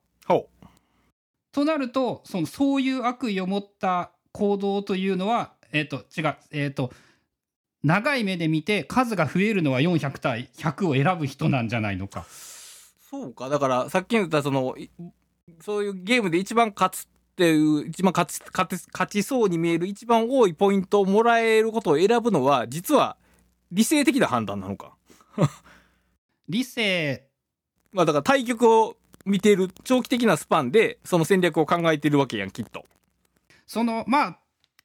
[1.53, 6.93] となるとそのそういう悪意を持った行動というのは、えー、と違う、えー、と
[7.85, 12.25] 長い目で見て数が増えるのは400対100を選ぶ人なんじゃないのか。
[13.11, 14.91] そうかだからさっき言ったそのい
[15.61, 23.17] そういうゲームで一番勝つっていう一番勝ち勝ち勝ちそうに見える一番多いポイントをもらえることを選ぶのは実は
[23.71, 24.97] 理性的な判断なのか。
[26.49, 27.29] 理性
[27.93, 32.85] まあだから対局を見ている長期的なスパンでその戦略を考えてるわけやんきっと。
[33.67, 34.39] そのまあ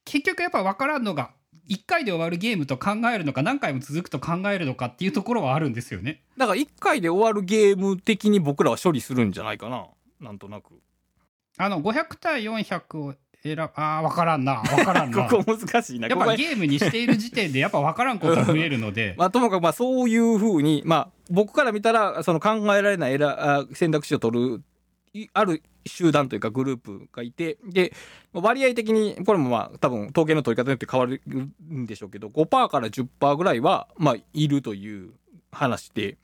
[0.04, 1.30] 結局やっぱ分からんのが
[1.68, 6.22] 1回で終わるゲームと考えるのか何回も続くと考えるのかっていうところはあるんですよね。
[6.36, 9.86] だから1回で終わるゲーム的に僕らは処理するんじゃないかな
[10.20, 10.80] なんとなく。
[11.58, 15.24] あの500対400を選ぶあー分からんな分からんな。
[15.28, 16.08] ここ難しいな。
[16.08, 23.18] やっぱゲームにしている時点でやっぱ分からんことが増えるので まあ、ともかくまあそういうふうに、まあ、僕から見たらその考えられない
[23.74, 24.62] 選択肢を取る
[25.32, 27.92] ある集団というかグループがいてで
[28.32, 31.20] 割合的にこれもまあ多分統計の取り方によって変わる
[31.72, 35.12] んでしょうけど5%から10%ぐらいはまあいるという
[35.52, 36.18] 話で。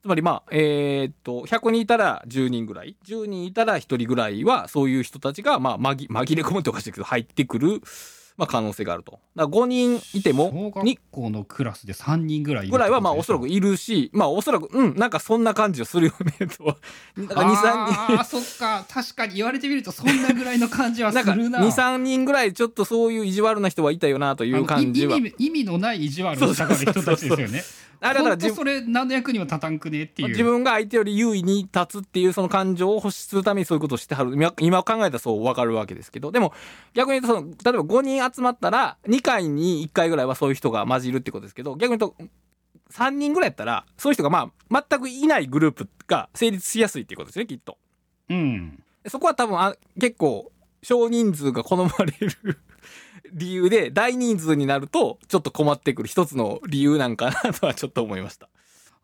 [0.00, 7.82] つまりまあえっと100人いたら10人ぐらい10人いたら1人ぐらいはそういう人たちがまあ紛れ込むっておかしいけど入ってくる、
[8.38, 9.12] まあ、可能性があると。
[9.12, 16.78] だから5人いても小に学校のクラスで3人ぐらいぐらいはまあおそらくいるし、まあおそらく、うん、なんかそんな感じをするよね、と。
[17.18, 25.16] なんか2、3あーそっか確かに言われてみるとそんなぐらいの感じは人、なんかするな2、3人ぐらいちょっとそういう意地悪な人はいたよな、という感じは。
[25.16, 27.64] 意味のない意地悪を人たちですよね。
[28.00, 30.28] あれだからそれ何の役にも立たんくねっていう。
[30.28, 34.34] 自分が相手より優位に立つっていうその感情を欲するためにそういうことをしてはる。
[34.34, 36.52] 今今考えたらそう分かるわけですけど、でも
[36.94, 42.16] 逆に言うとその、例えば5人集まったら2回に1回ぐらいはそういう人が混じるってことですけど、逆に言うと
[42.92, 47.78] 3人ぐらいやったら、そういう人がまあ全くいないグループが成立しやすいっていうことですね、きっと。
[48.28, 48.82] うん。
[49.06, 52.60] そこは多分あ結構少人数が好まれる
[53.32, 58.48] 理由で大人数になるとちょっと困ってくる一つの理由なんかなとはちょっと思いました。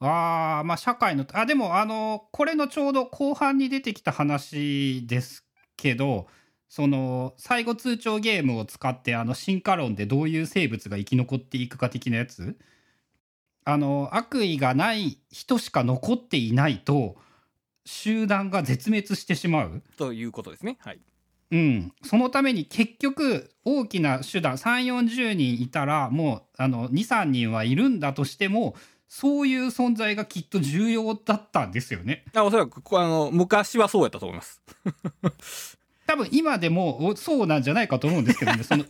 [0.00, 5.44] ああまあ社会のあでもあのこれのちょうど後半に出てきた話です
[5.76, 6.26] けど
[6.68, 12.56] その最後通帳ゲームを使ってあの進化論でどういう生物が生き残っていくか的なやつ
[13.64, 17.16] あの悪意がない人しか残っていないと
[17.86, 19.82] 集団が絶滅してしまう。
[19.96, 20.78] ということですね。
[20.80, 21.00] はい。
[21.54, 28.74] うん、そのために結局大きな手段3 4 0人いたらもう23人はいるんだとしても
[29.06, 32.24] そういう存在がきっと重要だったんですよね。
[32.34, 34.60] あおそらくこあの昔はそうやったと思います。
[36.08, 38.84] 多分今でもおそうなんじゃないかと思うんですけどねその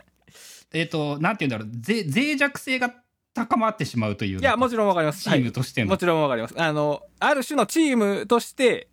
[0.72, 2.94] えっとなんて言うんだろうぜ脆弱性が
[3.34, 5.22] 高まってしまうといういやもちろんわかります。
[5.22, 5.88] チームとしての。
[5.88, 6.54] はいもちろんわかります。
[6.56, 8.88] あのある種のチームとして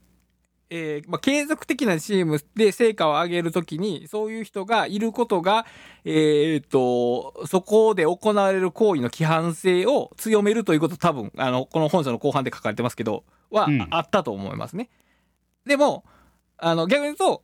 [0.69, 5.65] えーまあ、継続的なチームで成果を上げるときに、そういう人がいることが、
[6.03, 14.89] えー、っと、そこで行われる行為の規範性を強めるということ多分、あの、この本書の後半で書かれてますけど、は、うんあったと思いますね。
[15.65, 16.03] でも、
[16.57, 17.43] あの、逆に言うと、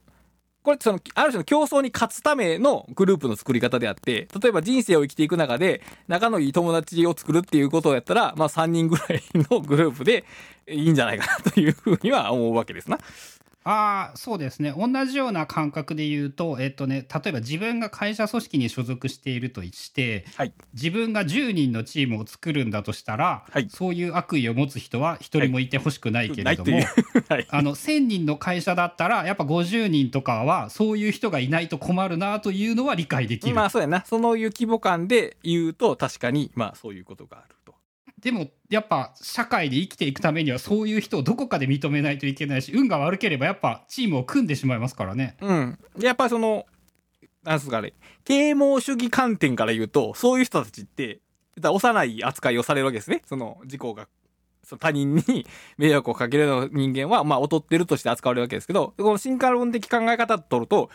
[0.63, 10.23] これ、その、ある種の競争に勝つためのグループの作り方であって、例えば人生を生きていく中で、仲のいい友達を作るっていうことをやったら、まあ3人ぐらいのグループで
[10.67, 12.97] いいんじゃないかなというふうには思うわけですな。
[13.63, 20.53] ああそうですね同じような感覚で言うと、えっとね、例えば自分が会社組織に所属しているとしてはい。
[20.73, 26.79] 自分が10人のチームを作るんだとしたら、はいそういう悪意を持つ人は一人もいてほしくないけれども、
[27.29, 27.47] はい。
[27.49, 33.55] あの1,000人の会社だったらやっぱ50人とかはそういう人がいないと困るなというのは理解できる。
[33.55, 34.03] まあそうやな。
[34.05, 37.75] そのいう規模感で言うと確かに、まあそういうことがあると。
[38.23, 45.35] でもやっぱ社会で生きていくためにはそういう人をどこかで認めないといけないし運が悪ければやっぱチームを組んでしまいますからね。
[45.41, 45.79] うん。
[45.99, 46.65] やっぱその、
[47.43, 47.93] なんすかね、
[48.23, 51.19] 啓蒙主義観点から言うと、そういう人たちって、
[51.61, 53.21] 幼い扱いをされるわけですね。
[53.25, 54.07] その事故が、
[54.63, 55.45] その他人に
[55.77, 60.89] 迷惑をかけるような人間は、まあ、劣ってるとして扱われるわけですけど、この進化論的考え方とると、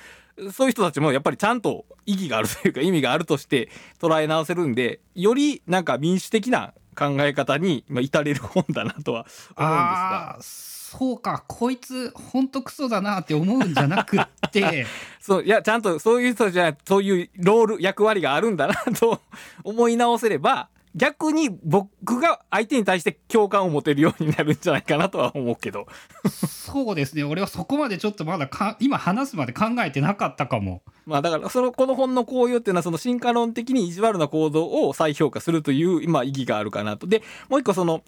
[0.52, 3.68] そういう人たちもやっぱりちゃんと意義があるというか意味があるとして
[4.00, 9.26] 捉え直せるんで、よりなんか民主的な考え方にまあ至れる本だなとは
[9.56, 10.68] 思うんですが。
[10.88, 14.86] そうかこいつほんとクソだなって思うんじゃなくって
[15.20, 19.20] そう、いや、ちゃんとそういう人じゃ、そういうロール、役割があるんだなと
[19.64, 25.86] 思い直せれば、逆に僕が相手に対して共感を持てるようになるんじゃないかなとは思うけど。
[26.28, 30.82] そうですね俺はそこまでちょっとまだか今話すまで考えてなかったかも。
[31.06, 37.06] まあだから、その、この本の効用っていうのは、その進化論的に意地悪な行動を再評価するという、今、意義があるかなと。
[37.06, 38.02] で、もう一個その、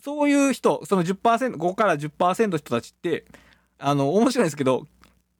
[0.00, 3.24] そういう人、その10%、5から10%の人たちって、
[3.80, 4.86] あの、面白いんですけど、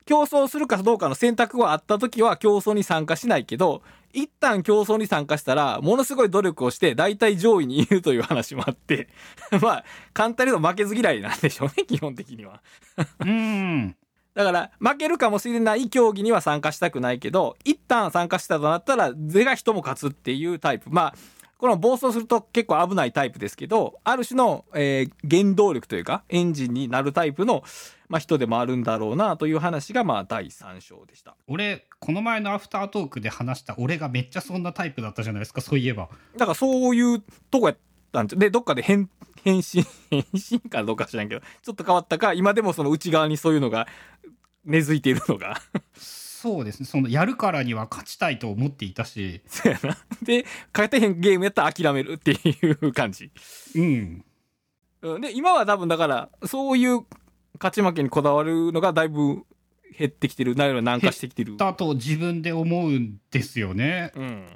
[0.07, 3.83] 競争するかどうかの選択はあった時は競争に参加しないけど、
[4.13, 9.09] 一旦競争に参加したら、ものすごい努力をして、大体上位にいるという話もあって、
[9.61, 9.85] まあ、
[10.15, 12.63] 簡単に言うと負けず嫌いなんでしょうね、基本的には。
[13.21, 13.97] うん
[14.35, 20.91] だから、負けるかもしれない競技には参加したくないけど、一旦参加したとなったら、是が人も勝つっていうタイプ。
[20.91, 21.15] まあ、
[21.59, 27.65] この暴走すると結構危ないタイプですけど、ある種の、えー原動力というか、エンジンになるタイプの、
[28.09, 31.37] まあ、人でもあるんだろうなという話が、まあ、第3章でした。
[31.49, 36.09] 俺この前のアフタートークで話した俺がめっちゃそんなタイプだったじゃないですかそういえば。
[36.37, 37.79] だから、そういうとこやっ
[38.13, 39.11] たんで、どっかで変、
[39.43, 43.89] 変身、 変身かどうか知らんけど、ちょっと変わったか、今でもその内側にそういうのが
[44.65, 45.61] 根付いているのが。
[45.97, 49.99] そうですねそのやるからには勝ちたいと思っていたしそうやな。
[50.23, 53.33] で、勝てへんゲームやったら諦めるっていう感じ。
[53.75, 54.25] うん
[55.03, 57.05] うんで、今は多分だから、そういう
[57.61, 59.45] 勝ち負けにこだわるのがだいぶ
[59.99, 61.57] 減ってきてる、なる軟化してきてる。
[61.57, 64.13] だと自分で思うんですよね。
[64.15, 64.47] うん。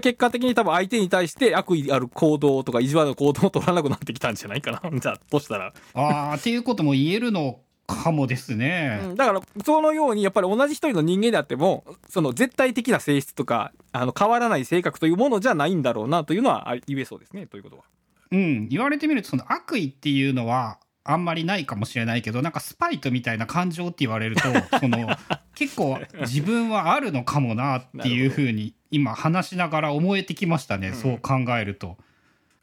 [0.00, 4.80] 結果的に多分相手に対して悪意ある行動とか意地悪な行動を取らなくなってきたんじゃないかな。
[4.98, 5.72] じゃあ、としたら。
[5.94, 9.00] ああっていうことも言えるのかもですね。
[9.02, 17.84] うん、だから、そのように、やっぱり同じ一人の人間であっても、その絶対的な性質とか、あの、変わらない性格というものじゃないんだろうなというのはあ言えそうですね、ということは。
[18.32, 20.78] うん、言われてみるとその悪意っていうのは
[21.12, 24.42] あんまりないかもしれないけどなんかスパイトみたいな感情って言われると
[24.78, 25.08] その
[25.54, 31.96] 結構自分はあるのかもなっていうふうに今話しながら思えてきましたね、うんそう考えると。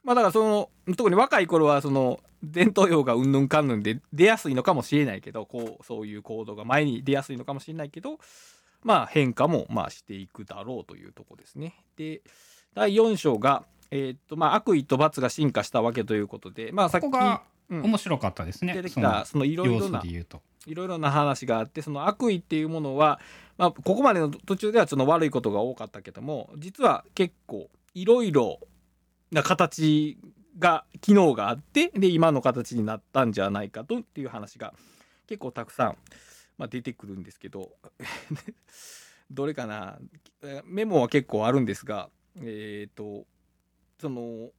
[0.04, 8.20] まあだからその、特に若い頃はその、伝統用がうんぬんかんぬんで出やすいのかもしれないけど、こう、そういう行動が前に出やすいのかもしれないけど、
[8.84, 11.76] まあ変化もまあしていくだろうというとこですね。
[11.96, 12.22] で、
[12.76, 18.74] 第4章が、えーっと、まあ悪意と罰が進化したわけということで、まあさっき、ここがうん面白かったですね。
[18.74, 20.02] 出てきそのた、そのいろいろな。
[20.66, 23.20] いろいろな話があってその悪意っていうものは、
[23.58, 28.60] まあ、ここまでの途中ではその悪いことが多かったけども実は結構いろいろ
[29.32, 30.18] な形
[30.60, 34.74] が機能があってで今の形になったんじゃないかとっていう話が
[35.28, 35.98] 結構たくさん、
[36.58, 37.72] まあ、出てくるんですけど
[39.32, 39.98] どれかな？
[40.44, 43.26] えーメモは結構あるんですがえっ、と
[44.00, 44.52] その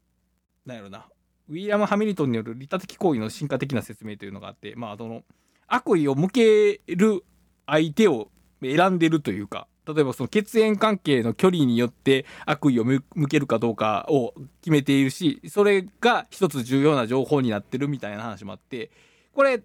[0.67, 1.07] なんやろな
[1.49, 5.23] ウィリアム・ハミルトンによる利他的行為の進化的な説明というのがあってまあその
[5.67, 7.25] 悪意を向ける
[7.67, 8.29] 相手を
[8.63, 14.33] 選んでるというか例えばその血縁関係の距離によって悪意を向けるかどうかを
[14.63, 18.91] 決めているしそれが一つ重要な情報になってるみたいな話もあって
[19.35, 19.63] これ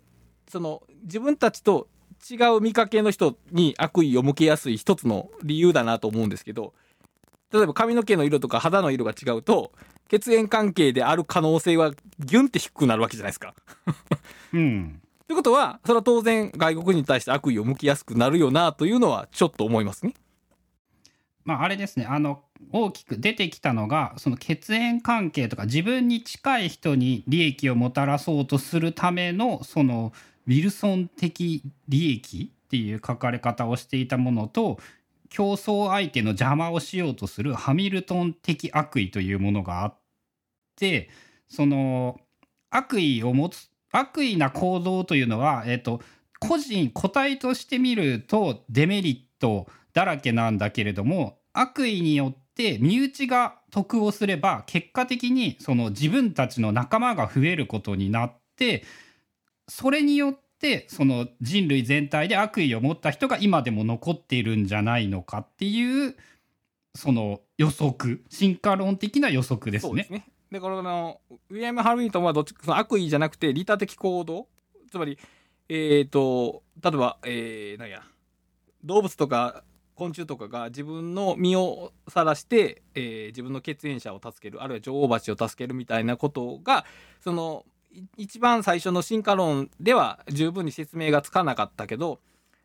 [0.49, 1.87] その自分たちと
[2.29, 6.73] 違う見かけの人に悪意を向けやすい一つの理由だなと思うんですけど
[7.53, 9.71] 例えば髪の毛の色とか肌の色が違うと
[10.09, 13.53] 血縁関係である可能性はギュンって低くなるわけじゃないですか。
[14.53, 15.01] うん。
[15.27, 20.15] ということは、それは当然外国人に対して悪意を向きやすくなるよなというのはちょっと思いますね。
[21.45, 30.13] まあ、あれですねあの大きく出てきたのがその血縁関係とか自分に近い人に利益をもたらそうとするためのその
[30.45, 34.77] ウィルソン的利益っていう書かれ方をしていたものと
[35.29, 39.95] 競争相手の邪魔をしようとするハミルトン的悪意というものがあっ
[40.79, 41.09] て
[41.47, 42.19] その
[42.69, 46.01] 悪意を持つ悪意な行動というのは、えっと、
[46.39, 58.83] 個人個体として見るとデメリットだらけなんだけれども悪意によって身内が得をすれば結果的にその自分たちの仲間が増えることになって
[59.67, 66.15] それによってその人類全体で悪意を持った人が今でも残っているんじゃないのかっていう
[66.95, 69.89] その予測進化論的な予測ですね。
[69.89, 74.47] そうですねでこのウィリアム・ハルミントンはどっちその悪意じゃなくて利他的行動？
[74.91, 75.19] つまり
[75.67, 78.01] えっ、と例えば、えー、なんや
[78.83, 79.63] 動物とか
[79.95, 86.85] 昆虫とかが自分の身をさらして、えー自分の血縁者を助けるあるいは女王蜂を助けるみたいなことが
[87.23, 87.65] その
[88.17, 92.19] 一番最初の進化論では十分に説明がつかなかったけど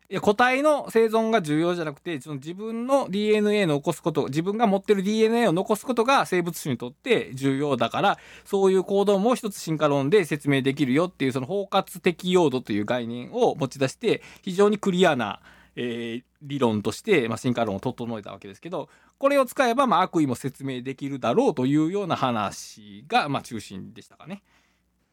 [0.09, 15.41] いや個体の生存が重要じゃなくてその自分の DNA の残すこと自分が持ってる DNA を残すことが生物種にとって重要だからそういう行動も一つ進化論で説明できるよっていうその包括的用度という概念を持ち出して非常にクリアな、
[15.75, 18.87] えー理論として、まあ、進化論を整えたわけですけど
[19.17, 24.43] これを使えば、まあ、悪意も説明できるだろうというような話が、まあ、中心でしたかね。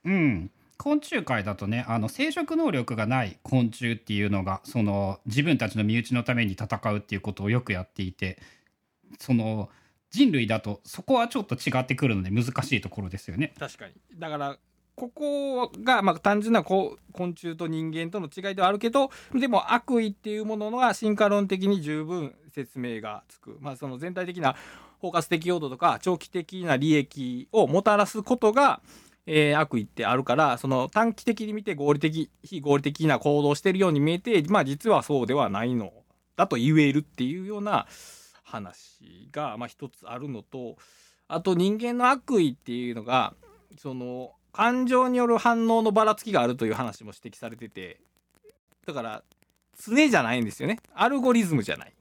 [0.05, 8.39] うん昆虫界だとねあの生殖能力がない昆虫っていうのがその自分たちの身内のために戦うっていうことをよくやっていて
[9.19, 9.69] その
[10.11, 13.55] 人類だとそこはちょっと違ってくるので難しいところですよね。
[13.59, 14.59] 確かにだから
[14.95, 24.55] ここが、まあ、単純な昆虫と人間との違いではあるけどでも悪意っていうものが進化論的に十分説明がつく、まあ、その全体的な
[25.03, 28.81] 包括的用途とか長期的な利益をもたらすことが、
[29.27, 35.93] えー悪意ってあるからその短期的に見て合理的非合理的な行動をしてるように見えて、まあ、実はそうではないの
[36.37, 37.87] だと言えるっていうような
[38.43, 40.77] 話が、まあ、一つあるのと
[41.29, 43.35] あと人間の悪意っていうのが
[43.79, 48.01] その感情による反応のばらつきがあるという話も指摘されてて
[48.87, 49.23] だから
[49.79, 51.93] 常じゃないんですよねアルゴリズムじゃない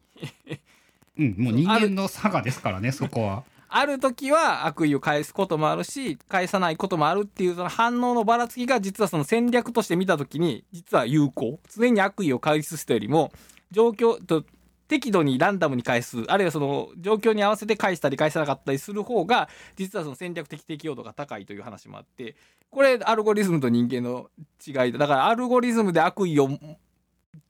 [1.18, 3.44] うん、もう人間の差がですからねそこは。
[3.74, 11.60] ある時は悪意を返すこともあるし返さないこともあるっていうその反応のばらつきが実はその戦略として見た時に実は有効。
[11.74, 13.32] 常に悪意を返す人よりも
[13.72, 14.44] 状況と
[14.90, 16.26] 適度にランダムに返す。
[16.28, 19.48] あるいはその状況に合わせて返したり返さなかったりする方が
[19.78, 22.36] 実はその戦略的適用度が高いという話もあって
[22.70, 24.30] これアルゴリズムと人間の
[24.68, 25.00] 違いだ。
[25.00, 26.50] だからアルゴリズムで悪意を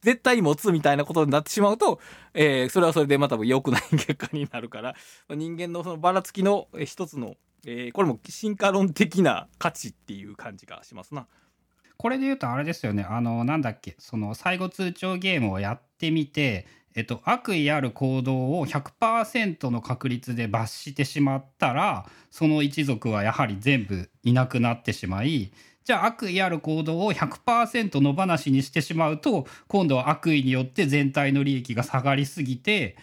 [0.01, 1.99] 絶対持つみたいなことになってしまうと、
[2.33, 4.95] えーそれはそれでまた良くない結果になるから
[5.29, 11.27] 人間のそのばらつきの一つの、えーこれも進化論的な価値っていう感じがしますな。
[12.01, 16.65] これで言うとあれですよねあのなんだっけその最後通帳ゲームをやってみて、
[16.95, 25.51] えっと、悪意ある行動を100%の確率で罰してしまったらその一族はやはり全部いなくなってしまい
[25.91, 32.95] じゃあ悪意ある行動を100%野放しにしてしまうと今度は悪意によって全体の利益が下がりすぎて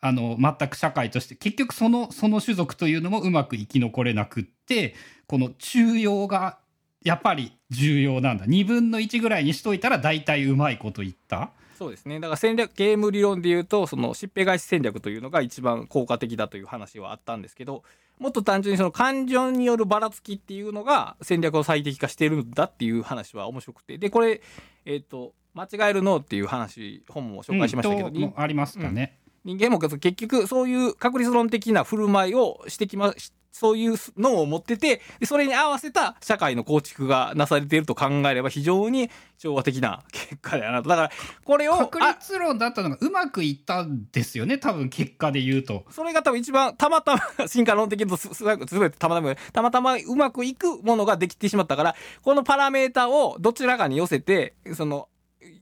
[0.00, 4.94] あの全く社会として結局そのその種族というのもうまく生き残れなくって
[5.26, 6.56] この中庸が
[7.04, 8.46] やっぱり重要なんだ。
[8.46, 11.50] 2分の1ぐらいにしといたら大体うまいこと言った。
[11.76, 12.18] そうですね。
[12.18, 17.82] だから戦略ゲーム理論で言うとそのしっぺ返し戦略というのが一番効果的だという話はあったんですけど
[18.18, 23.98] もっと単純にその感情によるばらつきっていうのが戦略を最適化してるんだっていう話は面白くて。
[23.98, 24.40] でこれ
[24.84, 41.10] えっ、と間違えるのっていう話本も紹介しましたけど、うんありましたね、人間も結局そういう確率論的な振る舞いをしてきましそういう脳を持っててでそれに合わせた社会の構築がなされていると考えれば非常に調和的な結果だなとだから
[41.44, 45.84] これを確あ率論だったのがうまくいったんですよね多分結果で言うと。
[45.90, 55.08] それが多分一番たまたま進化論的にとすすごいすべてたまたまたまたまうまくいくものができてしまったからこのパラメータをどちらかに寄せてその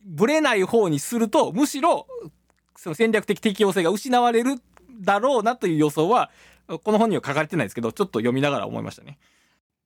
[0.04, 2.06] ブレない方にするとむしろ
[2.76, 4.54] その戦略的適応性が失われる
[5.00, 6.30] だろうなという予想は
[6.78, 9.18] この本には書かれてないですけどちょっと読みながら思いましたね。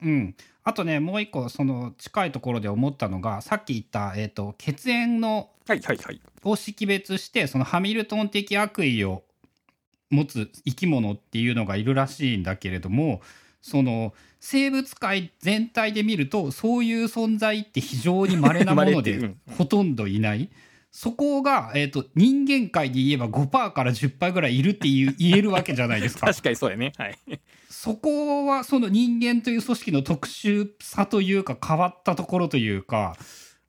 [0.03, 6.21] うん、あとねもう一個その近いところで思ったのがさっき言った、えー、と血縁のはいはいはい。
[6.43, 9.23] を識別してそのハミルトン的悪意を
[10.11, 13.23] 持つ生き物っていうのがいるらしいんだけれども
[13.63, 20.51] その生物界全体で見るとそういう存在って非常に稀なものでうんほとんどいない。
[20.95, 26.29] そこが、えー、と人間界で言えば5%から10%ぐらいいるっていう 言えるわけじゃないですか。
[26.29, 26.93] 確かにそうやね。
[26.97, 27.19] はい。
[27.69, 33.17] そこはその人間という組織の特殊さというか変わったところというか。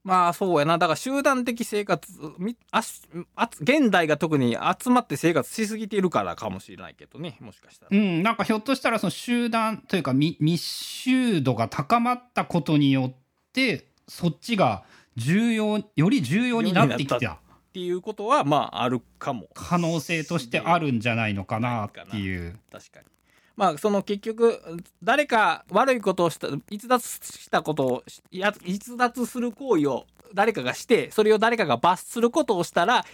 [0.03, 0.77] まあそうやな。
[0.77, 2.07] だから集団的生活
[2.37, 3.01] みあし
[3.35, 13.15] あつ現代が特に集まって生活しすぎているからかもしれないけどねもしかしたら、うん、なんかひょっとしたらその集団というかみ密集度が高まったことによっ
[13.51, 14.83] てそっちが
[15.15, 17.17] 重要より重要になってきた。
[17.17, 17.21] っ
[17.75, 19.47] ていうことはまああるかも。
[19.53, 22.57] 可能性としてあるんじゃないのかなっていう。
[22.71, 23.05] 確かに。
[23.55, 24.61] まあその結局
[25.03, 33.05] 誰か悪いことをした逸脱したことをしや逸脱する行為を誰かがしてそれを誰かが罰することをしたら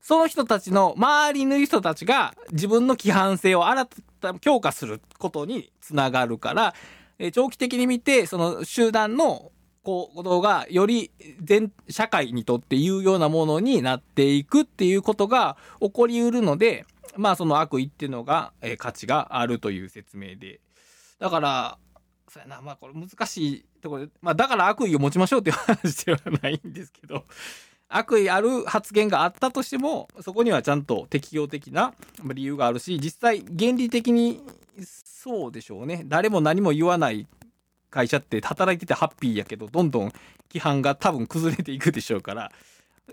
[0.00, 3.86] その人たちの周りの人たちが自分の規範性を新
[4.20, 6.74] た強化することにつながるから、
[7.18, 9.52] えー長期的に見てその集団の
[9.82, 11.10] 行動がより
[11.42, 16.84] 全社会にとって有用なものになっていくっていうことが起こりうるので
[17.16, 20.60] まあその悪意っていうのが、えー価値があるという説明で。
[21.18, 21.78] だから
[22.28, 22.62] そうやな。
[22.62, 27.26] まあこれ難しいところで、まあ、だから悪意を持ちましょうっていう話ではないんですけど
[27.88, 31.92] 悪意ある発言があったとしてもそこにはちゃんと適用的な
[32.24, 34.40] 理由があるし実際原理的に
[34.82, 36.02] そうでしょうね。
[36.06, 37.28] 誰も何も言わない
[37.92, 40.12] 会社って働いててハッピーやけどどんどん
[40.50, 42.50] 規範が多分崩れていくでしょうから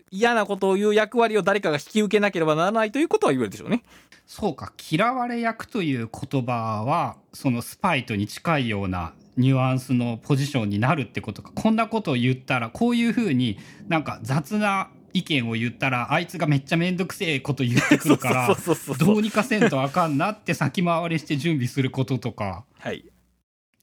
[0.10, 3.84] 嫌なことを言う役割を誰かが引き受けなければならないということは言えるでしょうね。
[4.26, 11.52] そうか嫌われ役という言葉はそのスパイトに近いようなニュアンスのポジションになるってことか。
[11.54, 13.58] こんなことを言ったらこういうふうに
[13.88, 18.58] なんか雑な意見を言ったらあいつがめっちゃ面倒くせえこと言ってくるから
[19.00, 22.66] どうにかせんとあかんなって先回りして準備することとか。
[22.78, 23.06] はい、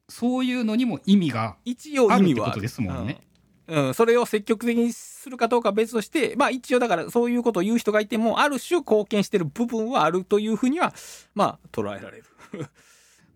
[0.08, 3.20] そういうのにも意味が一応意味はあるってことですもんね。
[3.66, 10.94] うん、うんそれを積極的にするかどうかは別として、まあ一応だからそういうことを言う人がいても、ある種貢献してる部分はあるというふうには、
[11.34, 12.24] まあ捉えられる。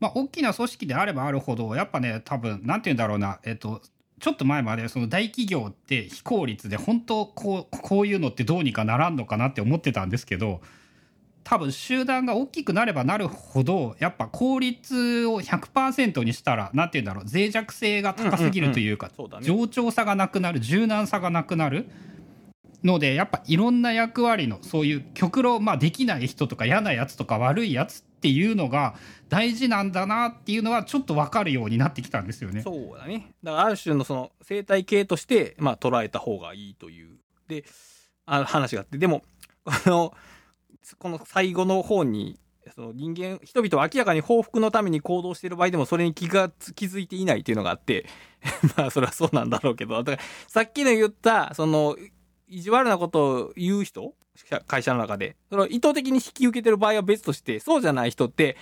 [0.01, 3.83] まあ、大きな組織であればあるほどやっぱね多分なんて言うんだろうなえっと
[4.19, 10.61] ちょっと前までその大企業って非効率で本当こうこういうのってどうにかならんのかなって思ってたんですけど
[11.43, 19.11] 多分集団が大きくなればなるほどやっぱ効率を100%にしたらなんて言うんだろう脆弱性が高すぎるというか。
[19.43, 21.87] 冗長さがなくなる柔軟さがなくなる
[22.85, 28.95] のでやっぱいろんな役割のそういう極論、まあ、できない人とか嫌なやつとか悪いやつっていうのが
[29.29, 32.61] 大事なんだなっていうのはちょっと分かるようになってきたんですよね。
[32.63, 33.33] そうだね。
[33.43, 37.17] だからある種のその生態系として、まあ捉えた方がいいという、
[37.49, 37.65] で、
[38.27, 39.23] あ話があって、でも、
[39.65, 40.15] この、
[40.99, 42.39] この最後の方に、
[42.75, 48.07] その人間、人々は明らかに報復のために行動している場合でもそれに気が気づいていないっていうのがあって、
[48.77, 51.97] まあそれはそうなんだろうけど、だからさっきの言った、その、
[52.49, 54.15] 意地悪なことを言う人
[54.67, 55.37] 会社の中で。
[55.51, 58.57] それを意図的に引き受けてる場合は別として、そうじゃない人って、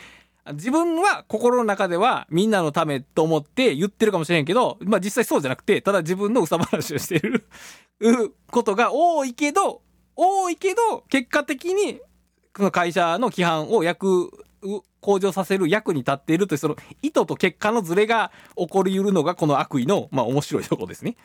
[0.53, 7.45] 自分は心の中ではみんなのためと思って言ってるかもしれんけど、まあ実際そうじゃなくて、ただ自分のうさ話をしてる
[8.51, 9.83] ことが多いけど、
[10.17, 12.01] 多いけど、結果的に、
[12.63, 14.25] の会社の規範を役、
[14.63, 21.17] う向上させる役に立っているという、その意図と結果のズレが起こり得るのがこの悪意の、まあ面白いところですね。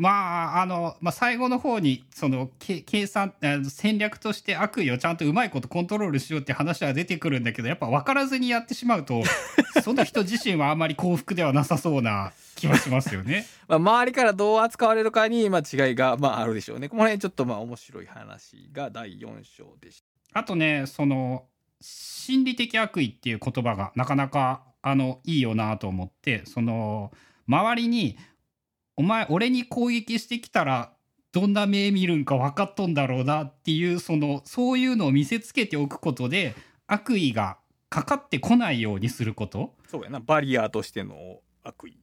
[0.00, 3.34] まああの、まあ、最後の方にそのけ計算
[3.68, 9.22] 戦略として悪意をちゃんとうまいことコントロールしようって話は出てくるんだけどやっぱ分からずにやってしまうと
[9.84, 13.46] その人自身はあまり幸福ではなさそうな気はしますよね。
[13.68, 16.88] まあ周りからどう扱われるかに、まあ違いが、まああるでしょうね。
[16.88, 20.09] この辺ちょっとまあ面白い話が第4章でした。
[20.32, 21.46] あとねその
[21.80, 27.12] 心理的悪意っていう言葉がなかなかあのいいよなと思ってその
[27.46, 28.16] 周りに
[28.96, 30.92] 「お前俺に攻撃してきたら
[31.32, 36.54] どんな目見るんか分かっとんだろうな」っていうそのそういうのを見せつけておくことで
[36.86, 37.58] 悪意が
[37.90, 39.74] かかってこないようにすること。
[39.88, 41.98] そうやな、バリアーとしての悪意。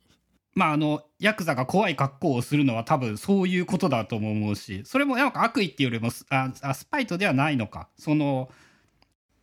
[0.57, 7.89] まああのヤクザが怖い格好をするのは多分そういうことだと思うしそれもなんか悪意っていうよりもスあスパイトではないのか。
[7.95, 8.49] その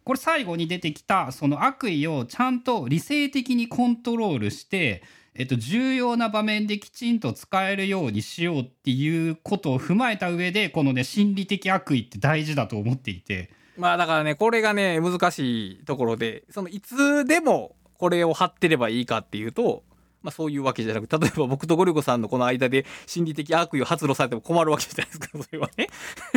[0.02, 5.02] これ最後に出てきたその悪意をちゃんと理性的にコントロールして、
[5.34, 13.50] えっと、重要な場面できちんと使えるようにしようっていうことを踏まえた上でこのね心理的悪意って大事だと思っていて。
[13.78, 19.84] まあだからね、これがね、難しいところで、そのいつでもこれを貼ってればいいかっていうと、
[20.24, 25.88] まあそういうわけじゃなく、例えば僕とゴリゴさんのこの間で心理的悪意を発露されても困るわけじゃないですか、 それはね。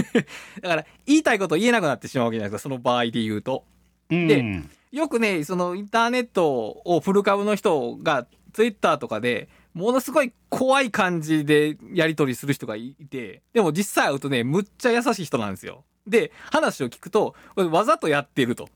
[0.62, 3.64] だから言いたいこと言えなくなってしまうわけじゃないですか、その場合で言うと。
[4.12, 4.28] うん。
[4.28, 4.44] で
[4.92, 15.84] よくねそのインターネットをフル株の人がツイッターとかでものすごい怖い感じでやり取りする人がいてでも実際会うとねむっちゃ優しい人なんですよ。
[16.08, 18.70] で話を聞くとわざとやってると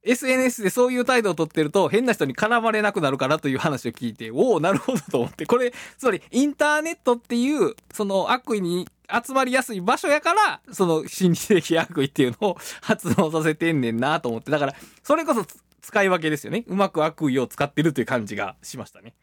[0.06, 5.46] SNS でそういう態度をとってると変な人に絡まれなくなるからという話を聞いておおなるほどと思って。
[5.46, 14.52] これつまりインターネットっていうその悪意に集まりやすい場所やからその心理的悪意っていうのを 発動させてんねんなと思って。
[14.52, 15.46] だからそれこそ
[15.82, 16.64] 使い分けですよね。
[16.68, 19.14] うまく悪意を使ってるという感じがしましたね。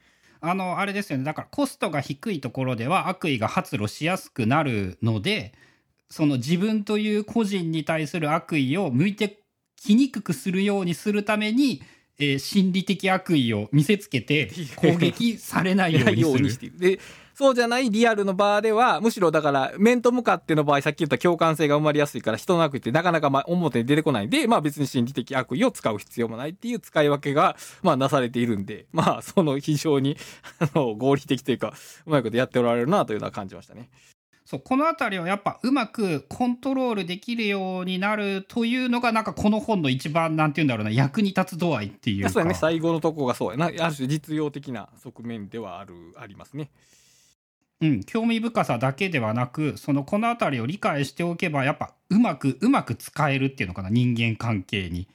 [0.40, 1.24] あのあれですよね。
[1.24, 5.52] だからコストが低いところでは悪意が発露しやすくなるので
[6.10, 9.41] その自分という個人に対する悪意を向いて
[9.82, 11.82] きにくくするようにするために、
[12.18, 16.78] えー、心理的悪意を見せつけて 攻撃されないようにする。
[16.78, 17.00] で
[17.34, 30.18] そうじゃないリアルの場ではむしろだから面と向かっての場合さっき言った共感性が生まれやすいから人の悪意ってなかなかま表に出てこないんでまあ別に心理的悪意を使う必要もないっていう使い分けがまあなされているんでまあその非常に
[30.74, 31.74] 合理的というか
[32.06, 33.88] うまいことやっておられるなというのは感じましたね。
[34.44, 46.70] そうこの辺りをやっぱうまくコントロールできるようになるというのがなんかこの本の一番なんて言うんだろうな役に立つ度合いっていうかそうやね最後のとこがそうやなある種実用的な側面ではあるありますね。
[47.80, 55.08] うん、興味深さだけではなくそのこの辺りを理解しておけばやっぱうまくうまく使えるっていうのかな人間関係に。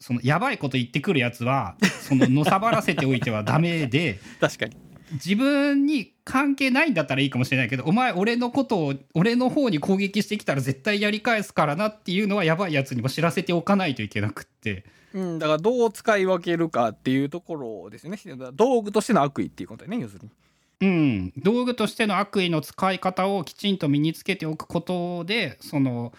[0.00, 4.76] そのやばいこと言ってくるやつはそののさばらせておいてはダメで 確かに
[5.14, 14.84] 自分に関係ないんだったらいいかもしれないけどお前俺のことを俺の方に攻撃してきたら絶対やり返すからなっていうのはやばいやつにも知らせておかないといけなくって。
[15.12, 18.18] うん、だからどう使い分けるかっていうところですね
[18.52, 20.30] 道具としての悪意っていうことだね要するに。
[20.80, 26.12] うん、道具としての悪意の使い方をきちんと身につけておくことでその、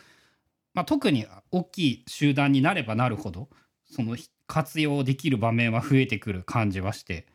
[0.73, 3.49] まあ、特に大きい集団になればなるほど
[3.91, 4.15] その
[4.47, 7.25] 活用できる場面は増えてくる感じはして、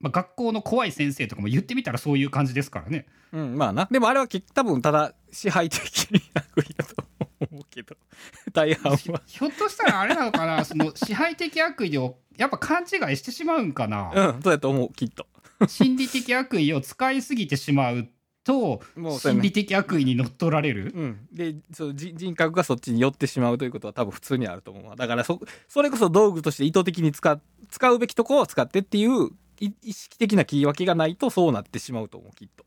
[0.00, 3.06] まあ、学校の怖い先生とかも言ってみたらそういう感じですからね。
[3.32, 3.88] うん、まあな。
[3.90, 7.04] でもあれは多分ただ支配的に悪意だと
[7.50, 7.96] 思うけど。
[8.52, 9.22] 大半は。
[9.26, 10.64] ひょっとしたらあれなのかな？
[10.64, 14.10] その支配的悪意をやっぱ勘違いしてしまうんかな？
[14.14, 15.26] うんそうやと思うきっと。
[15.68, 18.08] 心理的悪意を使いすぎてしまう
[18.44, 18.80] と
[19.18, 29.30] 心理的悪意に乗っ取られる、うん、でそう人格がそっちに寄ってしまうということは多分普通にあると思うだからそそれこそ道具として意図的に使使うべきとこを使ってっていう
[29.60, 32.64] 意識的な切り分けがないとそうなってしまうと思うきっと。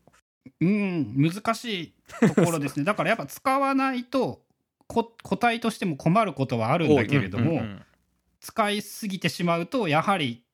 [0.60, 1.94] うん難しい
[2.34, 4.42] ところですね だからやっぱ使わないと
[4.86, 5.04] 個
[5.36, 7.82] 体としても困ることはあるんだけれども、うんうんうん、
[8.40, 10.44] 使いすぎてしまうとやはり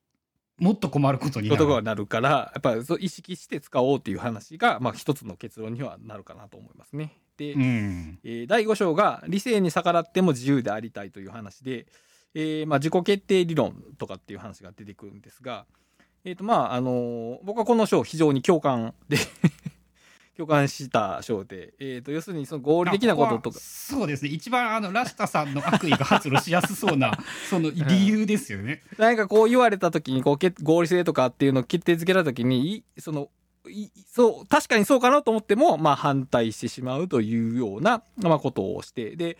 [0.58, 1.66] もっと困ることになる。
[1.66, 7.18] ことなるからやっぱり意識して使おうっていう話が、まあ、一つの結論にはなるかなと思いますね。
[7.36, 11.86] で、うん、えー、第5章が「理性に逆らっても自由でありたい」という話で、
[12.34, 15.66] えーまあ、自己決定理論とかっていう話が出てくるんですが、
[16.24, 19.16] えーとまああのー、僕はこの章非常に共感で
[20.40, 23.60] 共感した章で、えーと、要するにその合理的なこととか。
[23.60, 24.30] そうですね。
[24.30, 27.12] 一番あのラシタさんの悪意が発露しやすそうな
[27.50, 28.82] その理由ですよね。
[28.96, 33.28] 何かこう言われた時にこう合理性とかっていうのを決定づけた時にその
[34.10, 39.36] そう確かにそうかなと思っても、まあ、反対してしまうというような、まあ、ことをしてで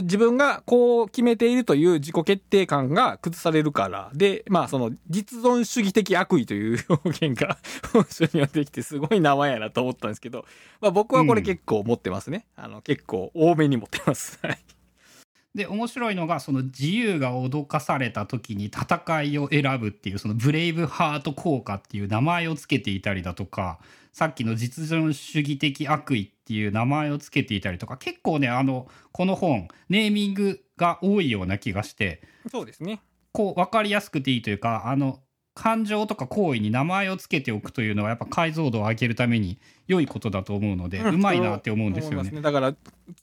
[0.00, 7.58] 自分がこう決めているという自己決定感が崩されるからでまあその実存主義的悪意という表現が
[7.92, 10.46] 本書にはできてすごい名前やなと思ったんですけど、
[10.80, 14.40] まあ、僕はこれ結構持ってますね、うん、あの結構多めに持ってます。
[15.54, 23.78] で面白いのがその自由が脅かされた時に戦いを選ぶっていうそのブレイブハート効果っていう名前を付けていたりだとか
[24.12, 33.00] さっきの実存主義的悪意っていう名前を付けていたりとか結構ねあのこの本ネーミングが多いような気がしてそうですね。
[33.32, 35.20] こう分かりやすくていいというかあの
[35.54, 42.30] 感情とか行為に名前を付けておくというのはやっぱ解像度を上げるために良いことだと思うので、うまいなって思うんですよね。
[42.30, 42.74] ねだから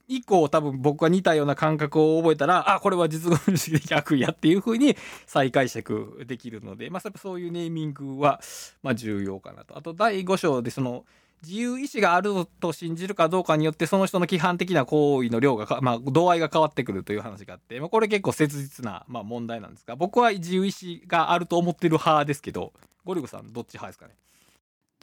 [0.07, 8.41] 以降多分僕が似たような感覚を覚えたらあこれは実存主義的悪意やっていうふうに再解釈できるので、まあ、そういうネーミングは
[8.83, 9.75] まあ重要かなと。
[9.77, 11.05] あと第5章でその
[11.41, 22.73] 自由意志があると信じるかどうかによってその人の規範的な行為の量がまあ、度合いが変わってくるという話があって、まあ、これ結構切実な、まあ、問題なんですが僕は自由意志があると思ってる派ですけど
[23.05, 24.13] ゴリゴさんどっち派ですかね？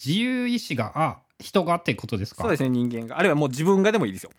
[0.05, 2.43] 自由意志があ人がってことですか？
[2.43, 3.19] そうですね人間が。
[3.19, 4.31] あるいはもう自分がでもいいですよ。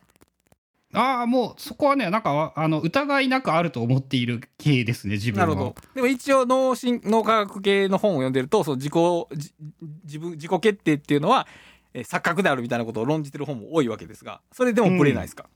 [0.94, 5.48] ああもうそこはねなんかあの疑いなくあると思っている系ですね自分は。
[5.48, 5.76] なるほど。
[5.96, 8.94] でも一応脳神脳科学系の本を読んでるとその自己
[10.06, 11.46] 自分自己決定っていうのは
[11.98, 15.50] え錯覚であるみたいなことを論じてる本も多いわけですがそれでもぶれないですか、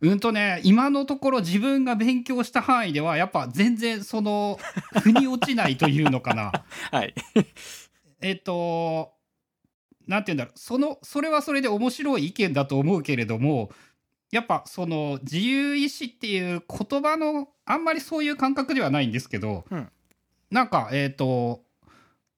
[0.00, 4.58] うんとね今のところ自分が勉強した範囲ではやっぱ全然その
[5.00, 6.50] 腑に落ちないというのかな。
[6.90, 7.14] はい。
[8.20, 9.12] えっと
[10.08, 10.58] なんて言うんだろう。
[10.58, 13.70] そのそれはそれで面白い意見だと思うけれども
[14.32, 19.88] やっぱその自由意志っていう言葉のあんまりそういう感覚ではないんですけど、うん。
[20.50, 21.62] なんかえっ、と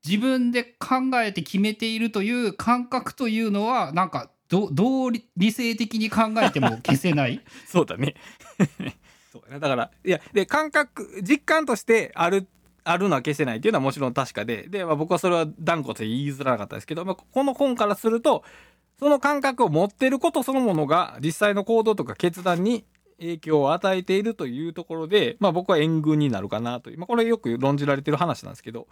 [0.06, 7.40] 自分で考えて決めているという感覚というのはなんかどどう理性的に考えても消せない？
[7.66, 8.14] そうだね。
[9.32, 9.60] そうだね。
[9.60, 12.46] だから、いや、で、感覚、実感としてある、
[12.84, 18.44] あるのは消せないっていうのはもちろん確かで、で、まあ、僕はそれは断固と言いづらかったですけど、まあ、この本からすると、
[18.98, 22.84] その感覚を持ってることそのものが実際の行動とか決断に
[23.18, 28.86] 影響を与えているというところで、まあ僕は援軍になるかなという、まあこれよく論じられてる話なんですけど、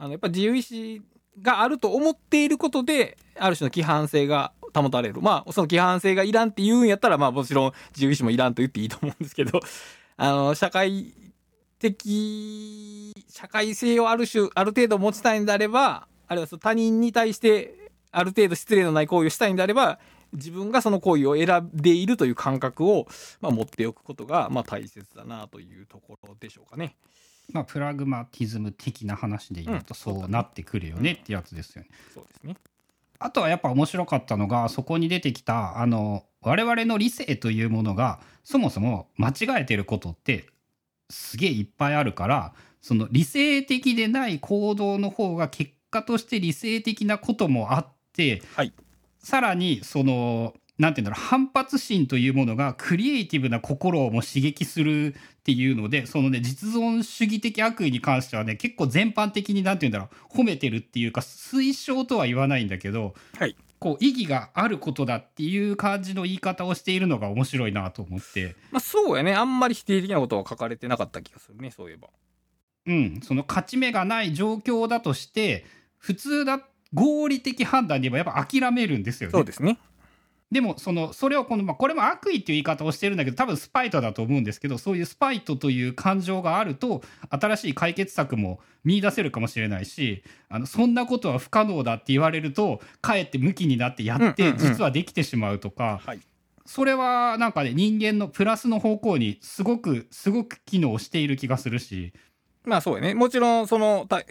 [0.00, 1.02] あの、やっぱ自由意志
[1.42, 5.20] があると思っていることで、ある種の規範性が保たれる。
[5.20, 9.60] まあ、その規範性がいらんって言うんやったら、まあもちろん自由意志もいらんと言っていいと思うんですけど、
[10.16, 11.12] あの、社会
[11.78, 19.98] 的、社会性をある種、ある程度持ちたいんであれば、あるいはその他人に対して、ある程度失礼のない行為をしたいんであれば、
[20.32, 23.06] 自分がその行為を選んでいるという感覚を、
[23.42, 26.96] まあ、持っておくことが、まあ、大切だなというところでしょうかね。
[27.52, 31.88] まあプラグマティズム的な話で言ううんとそうなってくるよねってやつですよね。
[32.14, 32.56] そうですね。
[33.18, 40.46] あとはやっぱ面白かったのがそこに出てきたあの我々の理性というものがそもそも間違えてることって
[41.10, 48.72] すげえいっぱいあるからその理性的でない行動の方が結果として理性的なこともあって、はい
[49.22, 63.56] さらにそのなんていうんだろう反発心というものがクリエイティブな心をも刺激するっていうのでそのね実存主義的悪意に関してはね結構全般的になんていうんだろう褒めてるっていうか推奨とは言わないんだけどはい。
[63.78, 69.34] こう意義があることだっていう感じの言い方をしているのが面白いなと思って、まあそうやね。
[69.34, 72.08] あんまり否定的なことは書かれてなかった気がするね、そういえば。
[72.84, 75.64] うん、その勝ち目がない状況だとして
[75.96, 76.60] 普通だ
[76.92, 79.32] 合理的判断で言えばやっぱ諦めるんですよね。
[79.32, 79.78] そうですね。
[80.50, 96.20] でもそのそれをこの、まあ、これも悪意っていう言い方をしてるんだけど多分スパイトだと思うんですけどそういうスパイトという感情があると新しい解決策も見出せるかもしれないしあのそんなことは不可能だって言われるとかえって向きになってやって実はできてしまうとか、はい
[96.66, 102.12] それはなんかね人間のプラスの方向にすごくすごく機能している気がするし。
[102.64, 103.14] まあそうやね。
[103.14, 104.22] もちろん、その、た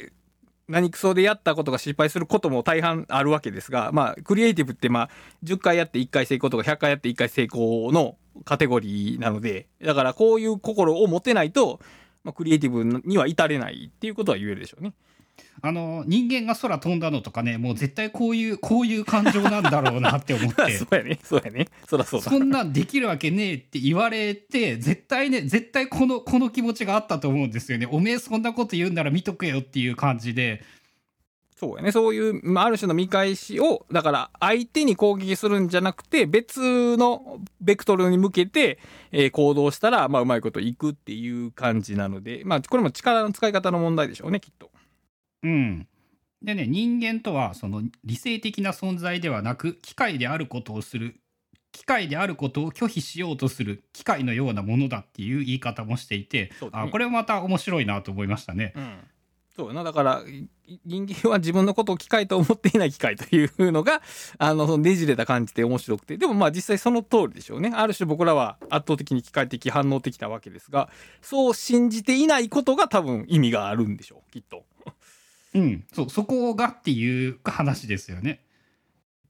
[0.69, 5.09] 何クソでやったことが失敗することも大半あるわけですが、まあ、クリエイティブって、まあ、
[5.43, 11.79] 10回やって1回成功とか100回やって1回成功のカテゴリーなので、だからこういう心を持てないと、
[12.23, 14.93] まあ、クリエイティブには至れないっていうことは言えるでしょうね。
[15.61, 21.19] あの人間が空飛んだのとかねもう絶対こういうこういう感情なんだろうなって思って そうやね。
[21.23, 21.67] そうやね。
[21.87, 22.29] そらそうだ。
[22.29, 30.63] そんなんできるわけねえって言われて絶対ね絶対このこの気持ちがあったと思うんですよねおめえそんなこと言うんなら見とけよっていう感じで
[31.59, 31.91] そうやね。
[31.91, 38.79] そういう、まあ、ある種の見返しを、だから、相手に攻撃するんじゃなくて、別のベクトルに向けて、
[39.11, 44.71] えー行動したら、まあ、うまいこといくっていう感じなので、まあ、これも力の使い方の問題でしょうね、きっと。
[45.43, 45.87] うん
[46.41, 51.19] でね人間とはその理性的な存在ではなく機械であることをする
[51.71, 58.73] 機械であることを拒否しようとする機械のようなものだっていう言い方もしていて、あこれもまた面白いなと思いましたね。
[58.75, 58.97] うん。
[59.55, 59.83] そうやな。
[59.83, 60.49] だから、い
[60.85, 64.01] 人間は自分のことを機械と思っていない機械というのが、
[64.37, 66.17] あの、そのねじれた感じで面白くて。
[66.17, 67.71] でもまあ実際その通りでしょうね。
[67.75, 70.89] ある種僕らは圧倒的に機械的反応的なわけですが、
[71.21, 74.31] そう信じていないことが多分意味があるんでしょう。
[74.31, 74.63] きっと。
[75.53, 78.43] うん、そうそこがっていう話ですよね。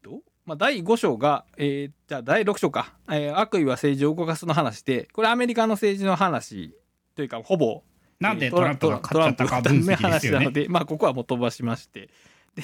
[0.01, 6.76] と、まあ、第5章が、えーじゃあ第6章か、えー悪意は政治を動かすの話で、これアメリカの政治の話
[7.15, 7.84] というか、ほぼ、
[8.20, 10.38] なんでえートランプが勝っちゃったか分析ですよね。
[10.38, 12.09] 話なので、まあ、ここはもう飛ばしまして。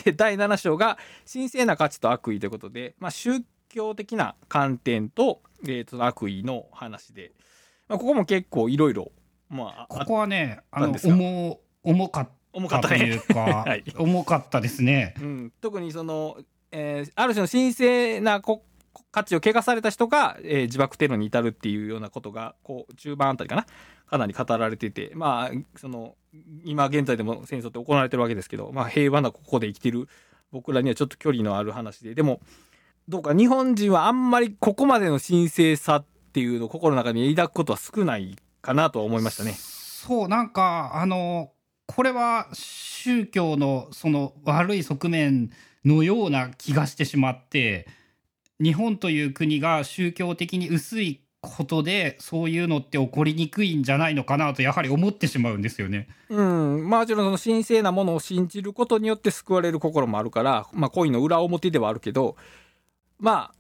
[0.04, 0.98] で、第7章が、
[1.32, 7.32] 神聖な価値と悪意ということで、まあ、宗教的な観点と、えーその悪意の話で、
[7.88, 9.12] まあ、ここも結構いろいろ、
[9.50, 13.22] まあ、ここはねあの重重かっ重かったといね。
[13.30, 15.14] うか、 はい重かったですね。
[15.20, 16.38] うん、特にその、
[16.72, 18.64] えーある種の神聖なこ
[19.12, 23.66] 価値を汚された人が、えー自爆テロに至るっていうようなことがこう中盤あたりかな
[24.08, 26.16] かなり語られててまあその
[26.64, 30.08] 今現在でも戦争って行われてるわけですけど、まあ、平和なここで生きてる
[30.52, 32.40] 僕らにはちょっと距離のある話ででも
[33.08, 39.54] どうか日本人はあんまりここまでの神聖さっていうのを心の中に抱くことは少ないかなとは思いましたね。
[39.58, 41.52] そうなんかあの
[41.88, 45.52] これは宗教のその悪い側面
[45.84, 47.88] のような気がしてしまって
[48.60, 56.08] 日本という国が宗教的に薄いことでそういうのって起こりにくいんじゃないのかなとやはり思ってしまうんですよね。
[56.30, 62.36] うん、まあもちろんその神聖なものを信じることによって救われる心もあるから、まあ恋の裏表ではあるけど、
[63.20, 63.52] ま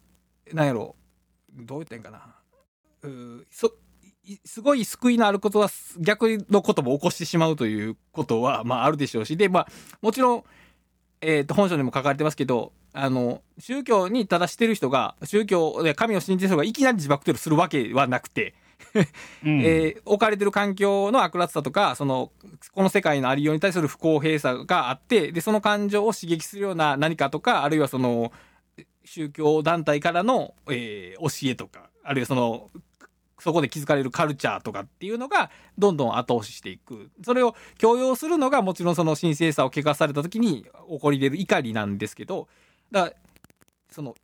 [0.51, 0.95] あ、なんやろ
[1.57, 2.36] う、どう言ったんかな。
[3.07, 3.71] うそ
[4.43, 5.69] すごい救いのあることは
[5.99, 9.67] 逆のことも起こしてしまうということは、まああるでしょうし、で、まあ
[10.01, 10.43] もちろん、
[11.21, 18.53] えっ、と、本書にも書かれてますけど、あの、宗教に正してる人が、宗教で神を信じてる人がいきなり自爆テロするわけはなくて、
[19.43, 19.61] うん。
[19.65, 22.32] えー置かれてる環境の悪辣さとか、その、
[22.73, 28.32] この世界のありように対する不公平さがあって、で、その感情を刺激するような何かとか、あるいはその、
[29.03, 32.69] 宗教団体からの、えー教えとか、あるいはその、
[33.46, 37.12] そこで気づかれるカルチャーとかっていうのが、どんどん後押ししていく。
[37.24, 42.48] それを強要するのが、もちろんその神聖さを汚された時に起こり出る怒りなんですけど、
[42.89, 43.14] だから、
[43.91, 44.16] その、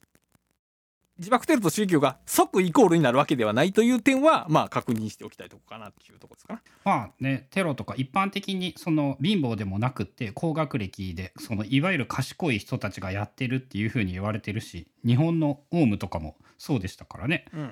[1.19, 6.61] 自爆テロと宗教が即イコールになるわけではないという点は、まあ確認しておきたいとこかなっていうとこですかな。
[6.83, 17.45] まあねテロとか一般的にその貧乏でもなくって高学歴でそのいわゆる賢い人たちがやってるっていうふうに言われてるし日本のオウムとかもそうでしたからね。
[17.53, 17.71] うん。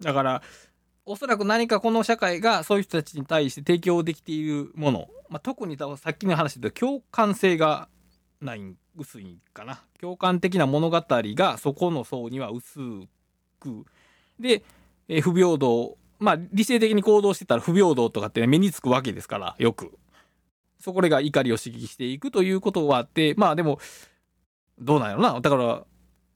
[0.00, 0.42] だから、
[1.06, 7.88] おそらく何かこの社会がそういう人たちに対して提供できているもの、まあ、特に多分さっきの話で共感性が
[8.40, 8.62] ない
[8.96, 9.82] 薄いかな。
[10.00, 12.80] 共感的な物語がそこの層には薄
[13.58, 13.84] く。
[14.38, 14.62] で、
[15.08, 15.96] えー不平等。
[16.18, 19.98] まあ理性的に行動してたら不平等とかってね目につくわけですからよく。
[20.78, 23.34] そこらが怒りを刺激していくということはあって。
[23.36, 23.78] まあでも
[24.78, 25.40] どうなんやろな。
[25.40, 25.84] だから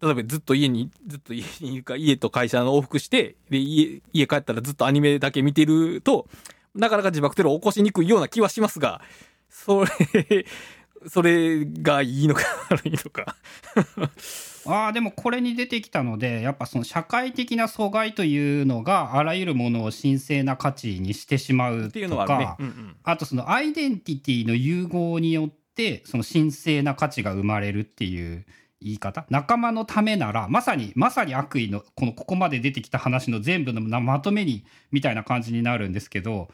[0.05, 6.26] 例えばずっと家にずっと家にいるか家と会社の往復してで家家帰ったらずっとアニメだけ見てると
[6.74, 9.00] なかなか自爆テロを起こしにくいような気はしますが
[9.48, 10.44] それ
[11.09, 13.36] それがいいのか 悪いのか
[14.66, 22.57] ああでもこれに出てきたのでやっぱその社会的な阻害というのがあらゆるものを神聖な価値にしてしまうっていうとのはあるねか。
[22.59, 28.46] うんうんあとそのアイデンティティの融合によってその神聖な価値が生まれるっていう
[28.85, 29.26] 言い方？
[29.30, 36.49] 仲間のためならまさにまさに悪意のこのここまで出てきた話の全部のなまとめにみたいな感じになるんですけど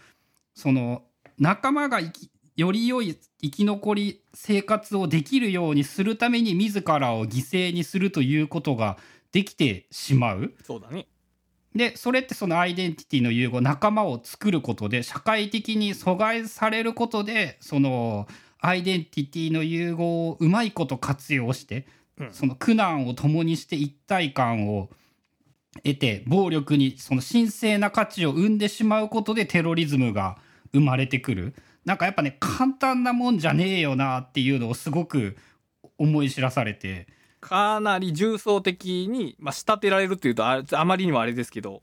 [0.54, 1.02] その
[1.38, 2.00] 仲間が
[2.56, 8.96] より良い生き残り生活をできるようにするために自らを犠牲にするということが
[9.32, 10.52] できてしまう。
[10.64, 11.06] そうだね。
[11.74, 18.26] でそれってそのアイデンティティの融合仲間を作ることで社会的に阻害されることでその
[18.60, 21.84] アイデンティティの融合をうまいこと活用してうん
[22.32, 24.90] その苦難を共にして一体感を
[25.84, 30.38] 得て暴力にその神聖な価値を生んでしまうことでテロリズムが
[30.72, 31.54] 生まれてくる。
[31.84, 35.36] なんかやっぱね簡単なもんじゃねえよなっていうのをすごく
[35.98, 37.06] 思い知らされて。
[37.40, 41.82] かなり重層的に、まあ、仕立てられるっていうとああまりにもあれですけど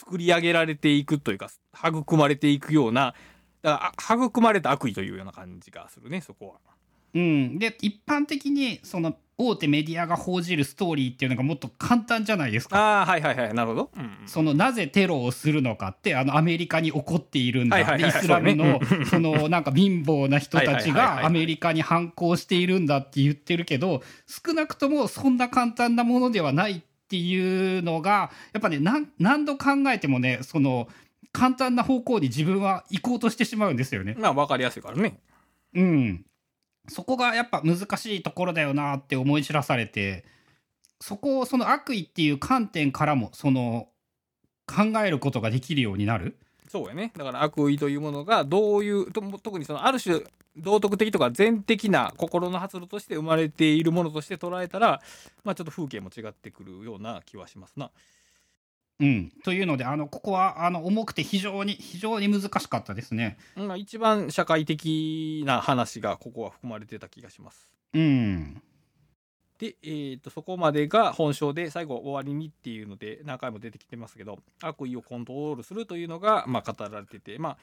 [0.00, 3.14] 作り上げられていくというか育まれていくような
[3.62, 6.70] だからあ育まれた悪意というような感じがするねそこは。
[7.12, 12.76] うん、で一般的にその大手メディアが報じるストーリーっていうのがもっと簡単じゃないですか。
[12.78, 13.90] ああはいはいはいなるほど。
[13.96, 30.88] うんうんそのなぜテロをするのかってあのアメリカに起こっているんだ、はいはいイスラムのそのなんか貧乏な人たちがアメリカに反抗しているんだって言ってるけど少なくともそんな簡単なものではないっていうのがやっぱね何何度考えてもねその
[31.32, 34.16] 簡単な方向に自分は行こうとしてしまうんですよね。
[34.18, 35.18] まあ分かりやすいからね。
[35.74, 36.24] うん、
[36.90, 40.24] そこがやっぱ難しいところだよなって思い知らされて
[41.00, 43.88] そこをその悪意っていう観点からもその
[44.66, 46.36] 考えることができるようになる。
[46.68, 50.20] そうやねだから悪意というものがどういうと特にそのある種
[50.56, 55.00] 道徳的とか善的な心の発露として生まれているものとして捉えたら
[55.42, 57.90] まあちょっと風景も違ってくるような気はしますな。
[59.00, 63.38] うん、というのであのここはあの重くて非常に非常に難しかったですね。
[63.56, 67.70] まあ一番社会的な話がここは含まれてた気がします。
[67.94, 68.62] うん
[69.58, 77.56] で、えー、とそこまでが本章で最後終わりにっていうので何回も出てきてますけど悪意をコントロールするというのが、まあ、語られてて、まあ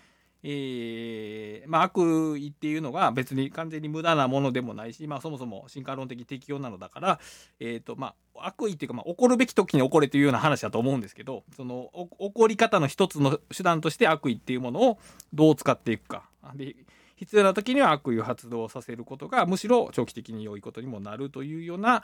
[0.44, 7.20] えーまあ、悪意っていうのが別に完全に無駄なものでもないし、まあ、そもそも進化論的適用なのだから、
[7.60, 15.00] えーとまあ、悪意っていうか、まあ、怒るべき時に怒れというような話だと思うんですけどその怒り方の一つの手段として悪意っていうものを
[15.34, 16.30] どう使っていくか。
[16.56, 16.76] で
[17.18, 22.04] 必要な時には悪意を発動させることがむしろ長期的に良いことにもなるというような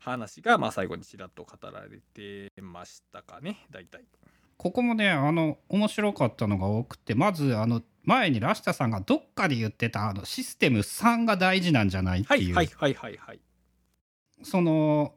[0.00, 4.04] 話が、まあ、最後にちらっと語られてましたかね大体。
[4.58, 13.40] ここもねあの面白かったのが多くてまずあの前にラシタさんがどっかで言ってたあのシステム3が大事なんじゃないっていう、はいはいはいはいはい。
[14.42, 15.14] その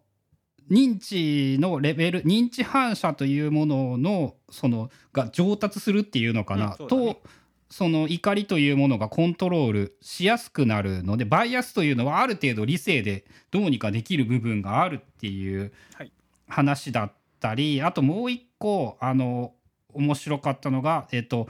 [0.70, 7.22] 認知のレベル認知反射というもののそのが上達するっていうのかな、うんと
[7.70, 16.12] その怒りというものがコントロールしやすくなるのでバイアスというのはある程度理性でどうにかできる部分があるっていうはい。
[16.48, 19.54] 話だったりあともう一個あの
[19.94, 21.50] 面白かったのがえっと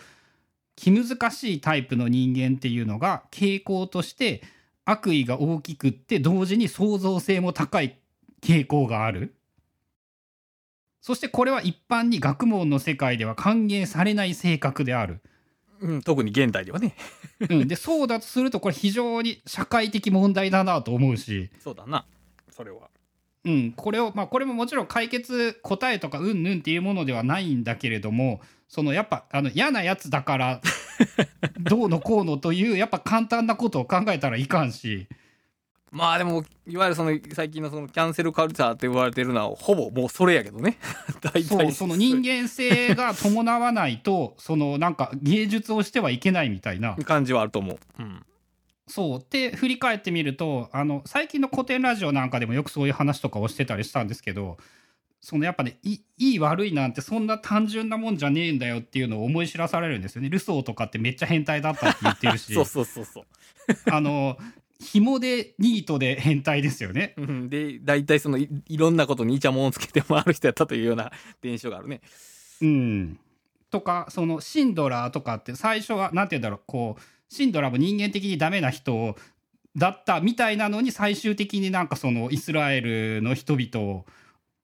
[0.76, 4.42] 気難しいタイプの人間っていうのが傾向として
[4.86, 8.00] 悪意が大きくって同時に創造性も高い
[8.42, 9.36] 傾向がある。
[11.02, 15.22] そしてこれは一般に学問の世界では歓迎されない性格である、
[15.82, 16.96] うん、特に現代ではね。
[17.50, 22.06] うん、でそうだとするとこれ非常に社会的問題だなと思うし、そうだな。
[22.52, 22.90] それは
[23.44, 30.62] うん、これをまあこれももちろん解決答えとかうんぬんっていうものではないんだけれどもそのやっぱあの嫌なやつだから
[31.60, 35.08] どうのこうのというやっぱ簡単なことを考えたらいかんし。
[35.92, 40.78] まあでもいわゆるその最近のそのキャンセルカルチャーって言われてるのはほぼもうそれやけどね。
[41.20, 41.44] 大体。
[41.44, 46.96] そうその人間性が伴わないとそのなんか芸術をしてはいけないみたいな。
[47.04, 48.24] 感じはあると思う、うん、
[48.88, 49.20] そう。
[49.20, 54.58] って振り返ってみるとあの最近の古典ラジオなんかでもよくそういう話とかをしてたりしたんですけど
[55.22, 60.30] そのやっぱねいいい悪いなんてそんな単純なもんじゃねえんだよっていうのを思い知らされるんですよね。
[60.30, 62.54] ルソーとかってめっちゃ変態だったって言ってるし。
[62.56, 63.26] そうそうそうそう。
[63.92, 64.38] あの
[64.80, 67.14] 紐でニートで変態ですよね。
[67.18, 67.50] うん。
[67.50, 71.12] で大体そのいいろんなことにイチャモンをつけて回る人やったというような
[71.42, 72.02] 伝承があるね。
[72.62, 73.20] うん、
[73.70, 77.02] とかそのシンドラーとかって最初は何て言うんだろうこう
[77.32, 79.16] シンドラも人間的にダメな人
[79.78, 84.06] だったみたいなのに最終的になんかそのイスラエルの人々を、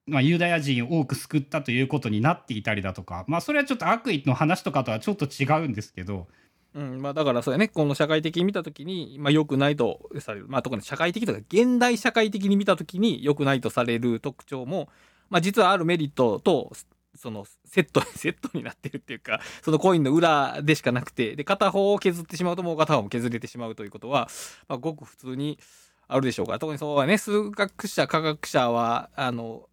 [0.05, 6.27] まあ、ユダヤ人を多く救ったということになっていたりだとかまあそれはちょっと悪意の話とかとはちょっと違うんですけど。
[6.75, 14.89] うんまあ、だからそうやねこの社会的に見た時に、まあ、良くないとされる、まあ、特に社会的とか現代社会的に見た時に良くないとされる特徴も、
[15.29, 16.73] まあ、実はあるメリットと
[17.17, 24.29] そのセット セットになってるっていうかそのコインの裏でしかなくてで片方を削ってしまうともう片方も削れてしまうということは、
[24.67, 25.59] まあ、ごく普通に
[26.07, 29.67] あるでしょうから特にそうはね数学者科学者はあの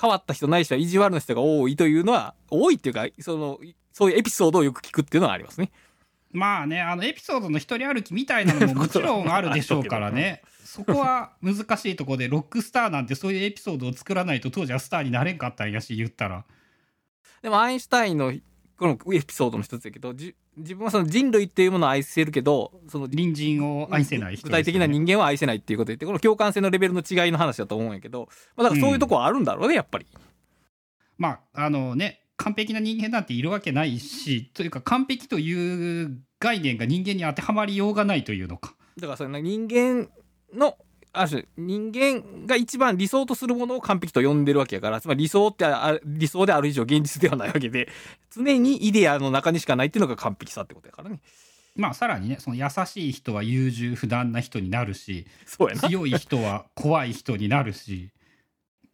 [0.00, 3.58] 変わった人ない人は意地悪な人が多いというのは多いっていうかその
[3.92, 5.70] そういうエピソードをよく聞くっていうのはありますね。
[6.30, 10.42] まあねあのエピソードの一人歩きみたいなのももちろんあるでしょうからね。
[10.64, 16.44] そこは難しいところでロックスターなんてそういうエピソードを作らないと当時はスターになれんかったんやし言ったら。
[17.40, 18.34] でもアインシュタインの
[18.78, 30.06] このエピソードの一つだけどじ自分はその人類っていうものを愛せるけどその隣人を愛せない人具体的な人間は愛せないっていうことで言ってこの共感性のレベルの違いの話だと思うんやけど、まあ、だからそういうとこはあるんだろうね、やっぱり。
[31.16, 38.74] まああのね完璧な人間なんているわけないしというか完璧という概念が人間に当てはまりようがないというのか。
[38.96, 40.08] だからその人間
[40.54, 40.78] の
[41.12, 47.88] ある種人間が一番理想とするものを完璧と呼んでるわけやからつまり理想ってあ理想である以上現実ではないわけで
[48.30, 51.20] 常にイデアの中にしかないっていうのが完璧さってことやからね。
[51.74, 55.88] まあさらにねその優しい人は優柔不断な人になるしそうやな。
[55.88, 58.10] 強い人は怖い人になるし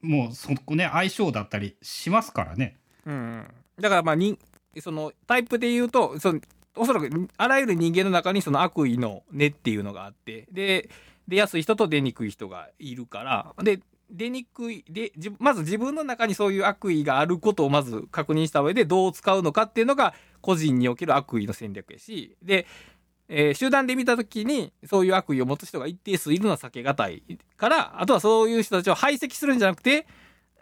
[0.00, 2.78] もうそこね相性だったりしますからね。
[3.06, 3.44] うん、
[3.80, 4.38] だからまあに
[4.80, 6.40] そのタイプで言うとその
[6.76, 10.88] おそらくあらゆる人間の中にその悪意の根っていうのがあってで
[11.28, 13.80] 出やすい人と出にくい人がいるからで
[14.10, 22.66] 出にくいでまず自分の中にそういう悪意があることをまず確認した上でどう使うのかっていうのが個人における悪意の戦略やしで、
[23.28, 27.22] えー集団で見た時にそういう悪意を持つ人が一定数いるのは避けがたい
[27.56, 30.06] からあとはそういう人たちを排斥するんじゃなくて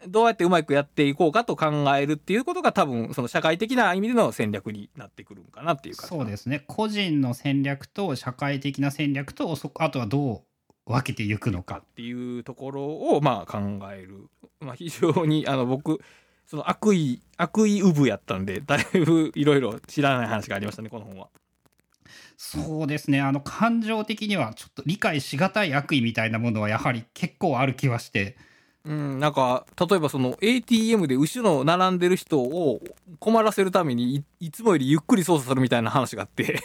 [0.07, 6.63] どうやってうまくやっていこうかと考えるっていうことが多分その社会的な意味での戦略になってくるんかなっていう感じそうですね。
[6.67, 10.43] 個人の戦略と社会的な戦略とそあとはど
[10.87, 13.59] う分けていくのかっていうところをまあ考
[13.93, 14.27] える、
[14.59, 16.01] まあ、非常にあの僕
[16.45, 21.29] その悪意悪意ウブやったんでだいぶいろいろ知らない話がありましたねこの本は。
[22.35, 23.21] そうですね。
[23.21, 25.73] あの感情的にはちょっと理解しがたい。
[25.73, 28.35] 悪意みたいなものはやはり結構ある気はして
[28.85, 32.81] うん、なんか例えばその ATM で後ろ並んでる人を
[33.19, 36.59] 困らせるためにいいつもよりゆっくり操作するみたいな話があって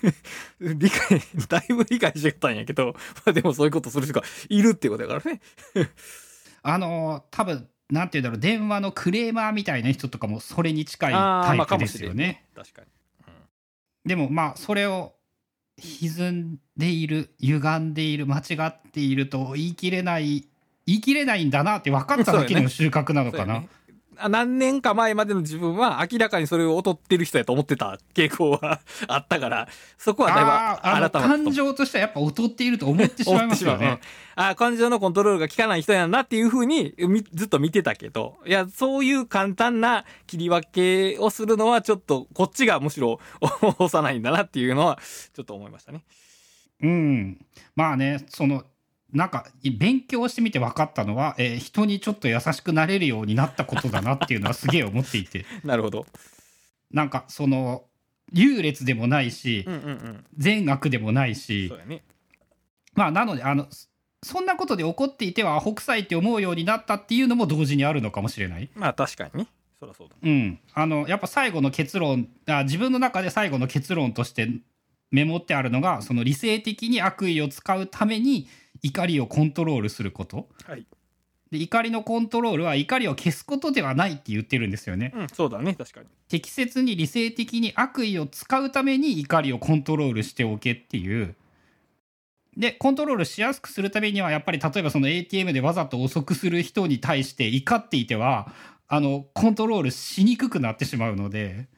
[0.60, 2.94] 理解だいぶ理解してたんやけど、
[3.24, 5.40] まあ、でもそういうことする人がいるってことだからね。
[6.62, 12.44] あの多分なんて言うんだろう電話のクレーマーみたいな人とかもそれに近いタイプですよね。
[12.54, 12.88] 確かに。
[14.04, 15.14] でもまあそれを
[15.78, 20.46] 歪んでいる歪んでいる間違っていると言い切れない
[20.88, 23.64] 言い切れないんだなって分かっただけでも収穫なのかな？
[24.28, 34.00] 何年か前までの自分は明らかにそれを劣ってる人やと思ってた傾向はあったから そこはだいぶ改まった感情としてはやっぱ劣っていると思ってしまいますよね。
[34.34, 43.20] あ感情のコントロールが効かない人やなっていうふうにみずっと見てたけどいやそういう簡単な切り分けをするのはちょっとこっちがむしろ
[43.78, 44.98] 押さないんだなっていうのは
[45.34, 46.02] ちょっと思いましたね。
[46.80, 47.38] うん、
[47.76, 48.64] まあねその
[49.12, 49.46] なんか
[49.78, 56.06] 勉強してみて分かったのは、えー人にちょっと優しくなれるようになったことだなっていうのはすげえ思っていて なるほど。
[56.90, 57.84] なんかその
[58.32, 60.24] 優劣でもないしうんうんうん。
[60.36, 62.02] 善悪でもないしそうやね。
[62.94, 63.88] まあなのであのそ
[64.24, 68.68] そんなことで怒っていてはアホ臭いって思うようになったっていうのも同時にあるのかもしれない。
[68.74, 69.48] まあ確かにね。
[69.78, 70.16] そりゃそうだ。
[70.20, 74.48] うん、あのやっぱ最後の結論あ自分の中で最後の結論として
[75.10, 78.48] メモってあるのがその理性的に悪意を使うために
[78.82, 80.86] 怒りをコントロールすることはい。
[81.50, 85.74] で怒りのコントロールは怒りを消すことではないって言ってるんですよねうん、そうだね。
[85.74, 86.06] 確かに。
[86.28, 91.34] 適切に理性的に悪意を使うために怒りをコントロールしておけっていう
[92.58, 98.52] でコントロールしやすくするためにはやっぱり例えばその ATM でわざと遅くする人に対して怒っていては
[98.88, 101.68] あのコントロールしにくくなってしまうので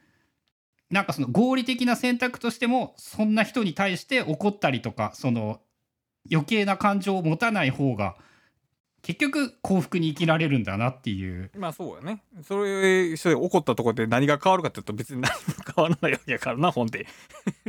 [0.91, 5.61] なんかその合理的な選択としてもそんな人に対して怒ったりとかその
[6.31, 8.17] 余計な感情を持たない方が
[9.03, 12.23] 結局幸福に生きられるんだなっていうまあそうやね。
[12.43, 15.39] それ、それ起こったところで何が変わるかっていうと別に何も
[15.75, 17.07] 変わらないわけやからな、本で。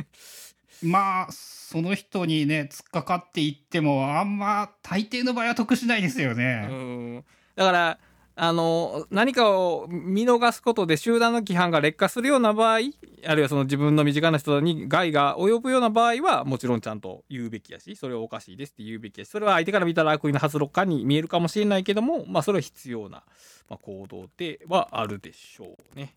[0.84, 6.66] まあその人にね突っかかっていってもあんま大抵の場合は得しないですようね。
[6.66, 7.26] ん。
[7.56, 8.00] だから、
[8.36, 12.78] あの、何かを見逃すことで集団の規範が劣化するような場合、
[13.26, 23.24] あるいはその自分の身近な人に害が及ぶような場合は、もちろんちゃんと言うべきやし、それはおかしいですって言うべきやし、それは相手から見たら悪意の発露かに見えるかもしれないけども、まあそれは必要な、
[23.70, 26.14] まあ、行動ではあるでしょうね。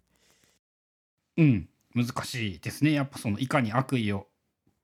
[1.36, 4.26] うん難しいですねやっぱそのいかに悪意を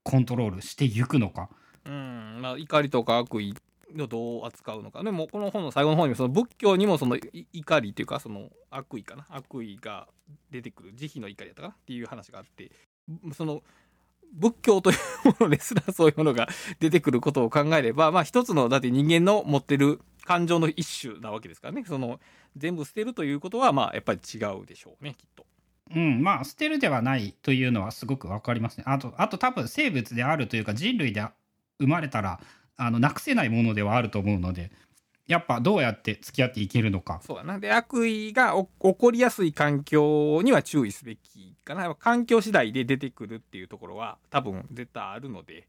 [0.02, 1.48] コントロールしていくのか。
[1.84, 3.54] うん、まあ怒りとか悪意
[3.98, 7.16] をどう扱うのかでもこの本の最後の方にもその仏教にもその
[7.52, 10.08] 怒りっていうかその悪意かな悪意が
[10.50, 12.70] 出てくる慈悲の怒りやったかなっていう話があって
[13.34, 13.62] その
[14.32, 16.48] 仏教というものですらそういうものが
[16.78, 22.20] 出てくることを考えればまあ一つのだって人間の持ってる感情の一種なわけですからねその
[22.56, 25.44] 全部捨てるということはまあやっぱり違うでしょうねきっと。
[25.92, 28.84] うん、まあ捨てるではないというのはすごくわかりますね。
[28.86, 31.26] あとあと多分生物であるというか人類で
[31.80, 32.40] 生まれたら
[32.80, 34.70] あのなくせないものではあると思うので
[35.30, 37.20] やっぱどうやって付き合っていけるのか。
[37.24, 37.60] そうだな。
[37.60, 41.94] で、悪意が起こりやすい環境には注意すべきかな。
[41.94, 45.68] 環境次第で出てくるっていうところは多分絶対あるので、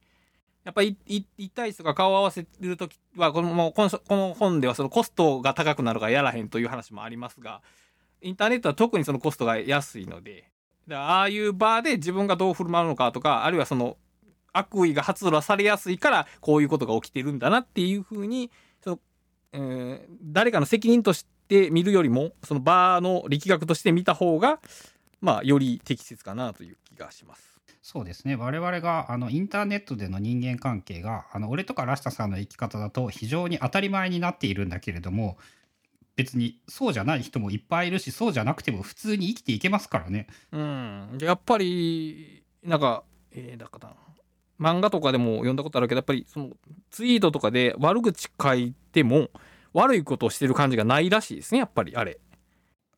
[0.63, 7.61] やっぱり一一対一とか顔を合わせるときは、このこのこの本ではそのコストが高くなるからやらへんという話もありますが、
[8.23, 10.49] インターネットは特にそのコストが安いので、
[10.89, 13.97] ああいう場で自分がどう振る舞うのかとか、あるいはその
[14.53, 18.51] 悪意が発露されやすいからこういうことが起きてるんだなっていうふうに
[18.83, 18.99] その
[19.53, 24.59] えー誰かの責任として見るよりもその場の力学として見た方が
[25.19, 27.51] まあより適切かなという気がします。
[27.81, 35.37] そうですね我々があのインターネットでの人間関係があの俺とかラシタさんの生き方だと非常に当たり前になっているんだけれども
[36.15, 40.27] 別にそうじゃない人もいっぱいいるしそうじゃなくても普通に生きていけますからね。
[40.51, 43.95] うん、でやっぱりなんかえー、だから
[44.61, 46.51] 漫画とかでも読んだことあるけどやっぱりその
[46.91, 49.29] ツイートとかで悪口書いても
[49.73, 52.19] 悪いことをしてる感じがないらしいですねやっぱりあれ。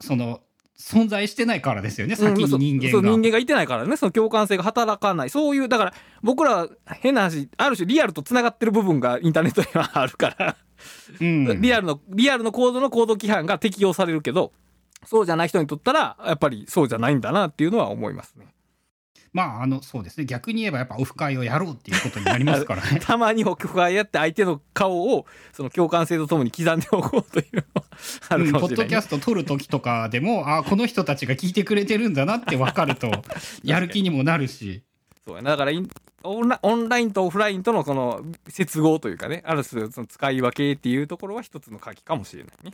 [0.02, 0.42] その
[0.78, 2.92] 存在してないからですよね先に人間が。
[2.92, 10.58] そう人間がいてないからねその共感性が働かないそういうだから僕ら変な話ある種リアルとつながってる部分がインターネットにはあるから、
[11.22, 14.52] うんリアルのリアルのコードのコード規範が適用されるけど
[15.06, 18.53] そうじゃない人にとったらやっぱりそうじゃないんだなっていうのは思いますね。
[19.34, 23.00] まああのそうですね逆に言えばやっぱオフ会をやろうっていうことになりますからね。
[23.04, 27.84] たまにオフ会やって相手の顔をその共感性とともに刻んでおこうというのは
[28.30, 33.12] あるうんかもしれない、ポッドキャスト撮る時とかでもあこの人たちが聞いてくれてるんだなって分かると
[33.64, 34.84] やる気にもなるし。
[35.26, 35.90] そうやなだからイン
[36.24, 42.74] オンラオンラインとオフラインとのこの接合というかねある種その使い分けっていうところは一つの鍵かもしれないね。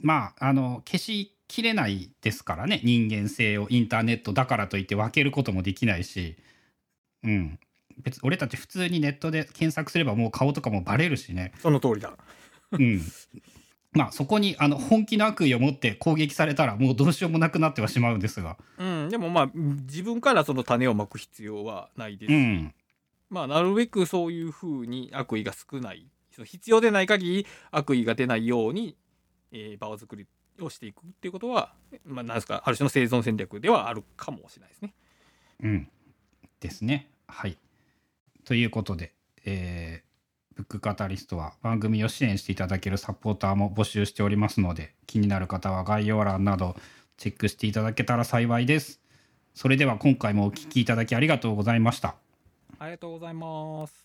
[0.00, 2.80] まああの消しきれないですからね。
[2.84, 6.36] 人間性をインターネットだからといって分けることもできないし、
[7.22, 7.58] うん、
[8.02, 12.12] 別俺たち普通にネットで検索すればもう顔とかもバレるしね、その通りだ。
[12.72, 13.00] うん、
[13.92, 22.32] まあそこにあの本気の悪意を持って攻撃されたらもうどうしようもなくなってはしまうんですが、うん、でもまあ自分からその種をまく必要はないです。
[22.32, 22.74] し、うん、
[23.30, 26.06] まあなるべくそういうふうに悪意が少ない。
[26.44, 28.96] 必要でない限り悪意が出ないように、
[29.52, 30.26] えー場を作り
[30.60, 31.72] をしていくっていうことは、
[32.04, 34.94] まあ、なんですかある種の生存戦略ではあるかもしれないですね。
[35.62, 35.88] うん。
[36.60, 37.10] ですね。
[37.26, 37.58] はい。
[38.44, 39.14] ということで、
[39.44, 40.14] えー
[40.54, 46.76] ブックカタリストは番組を支援していただけるサポーターも募集しておりますので、気になる方は概要欄など
[47.16, 49.00] チェックしていただけたら幸いです。
[49.54, 52.16] それでは今回もお聞きいただきありがとうございました。
[52.78, 54.03] ありがとうございます。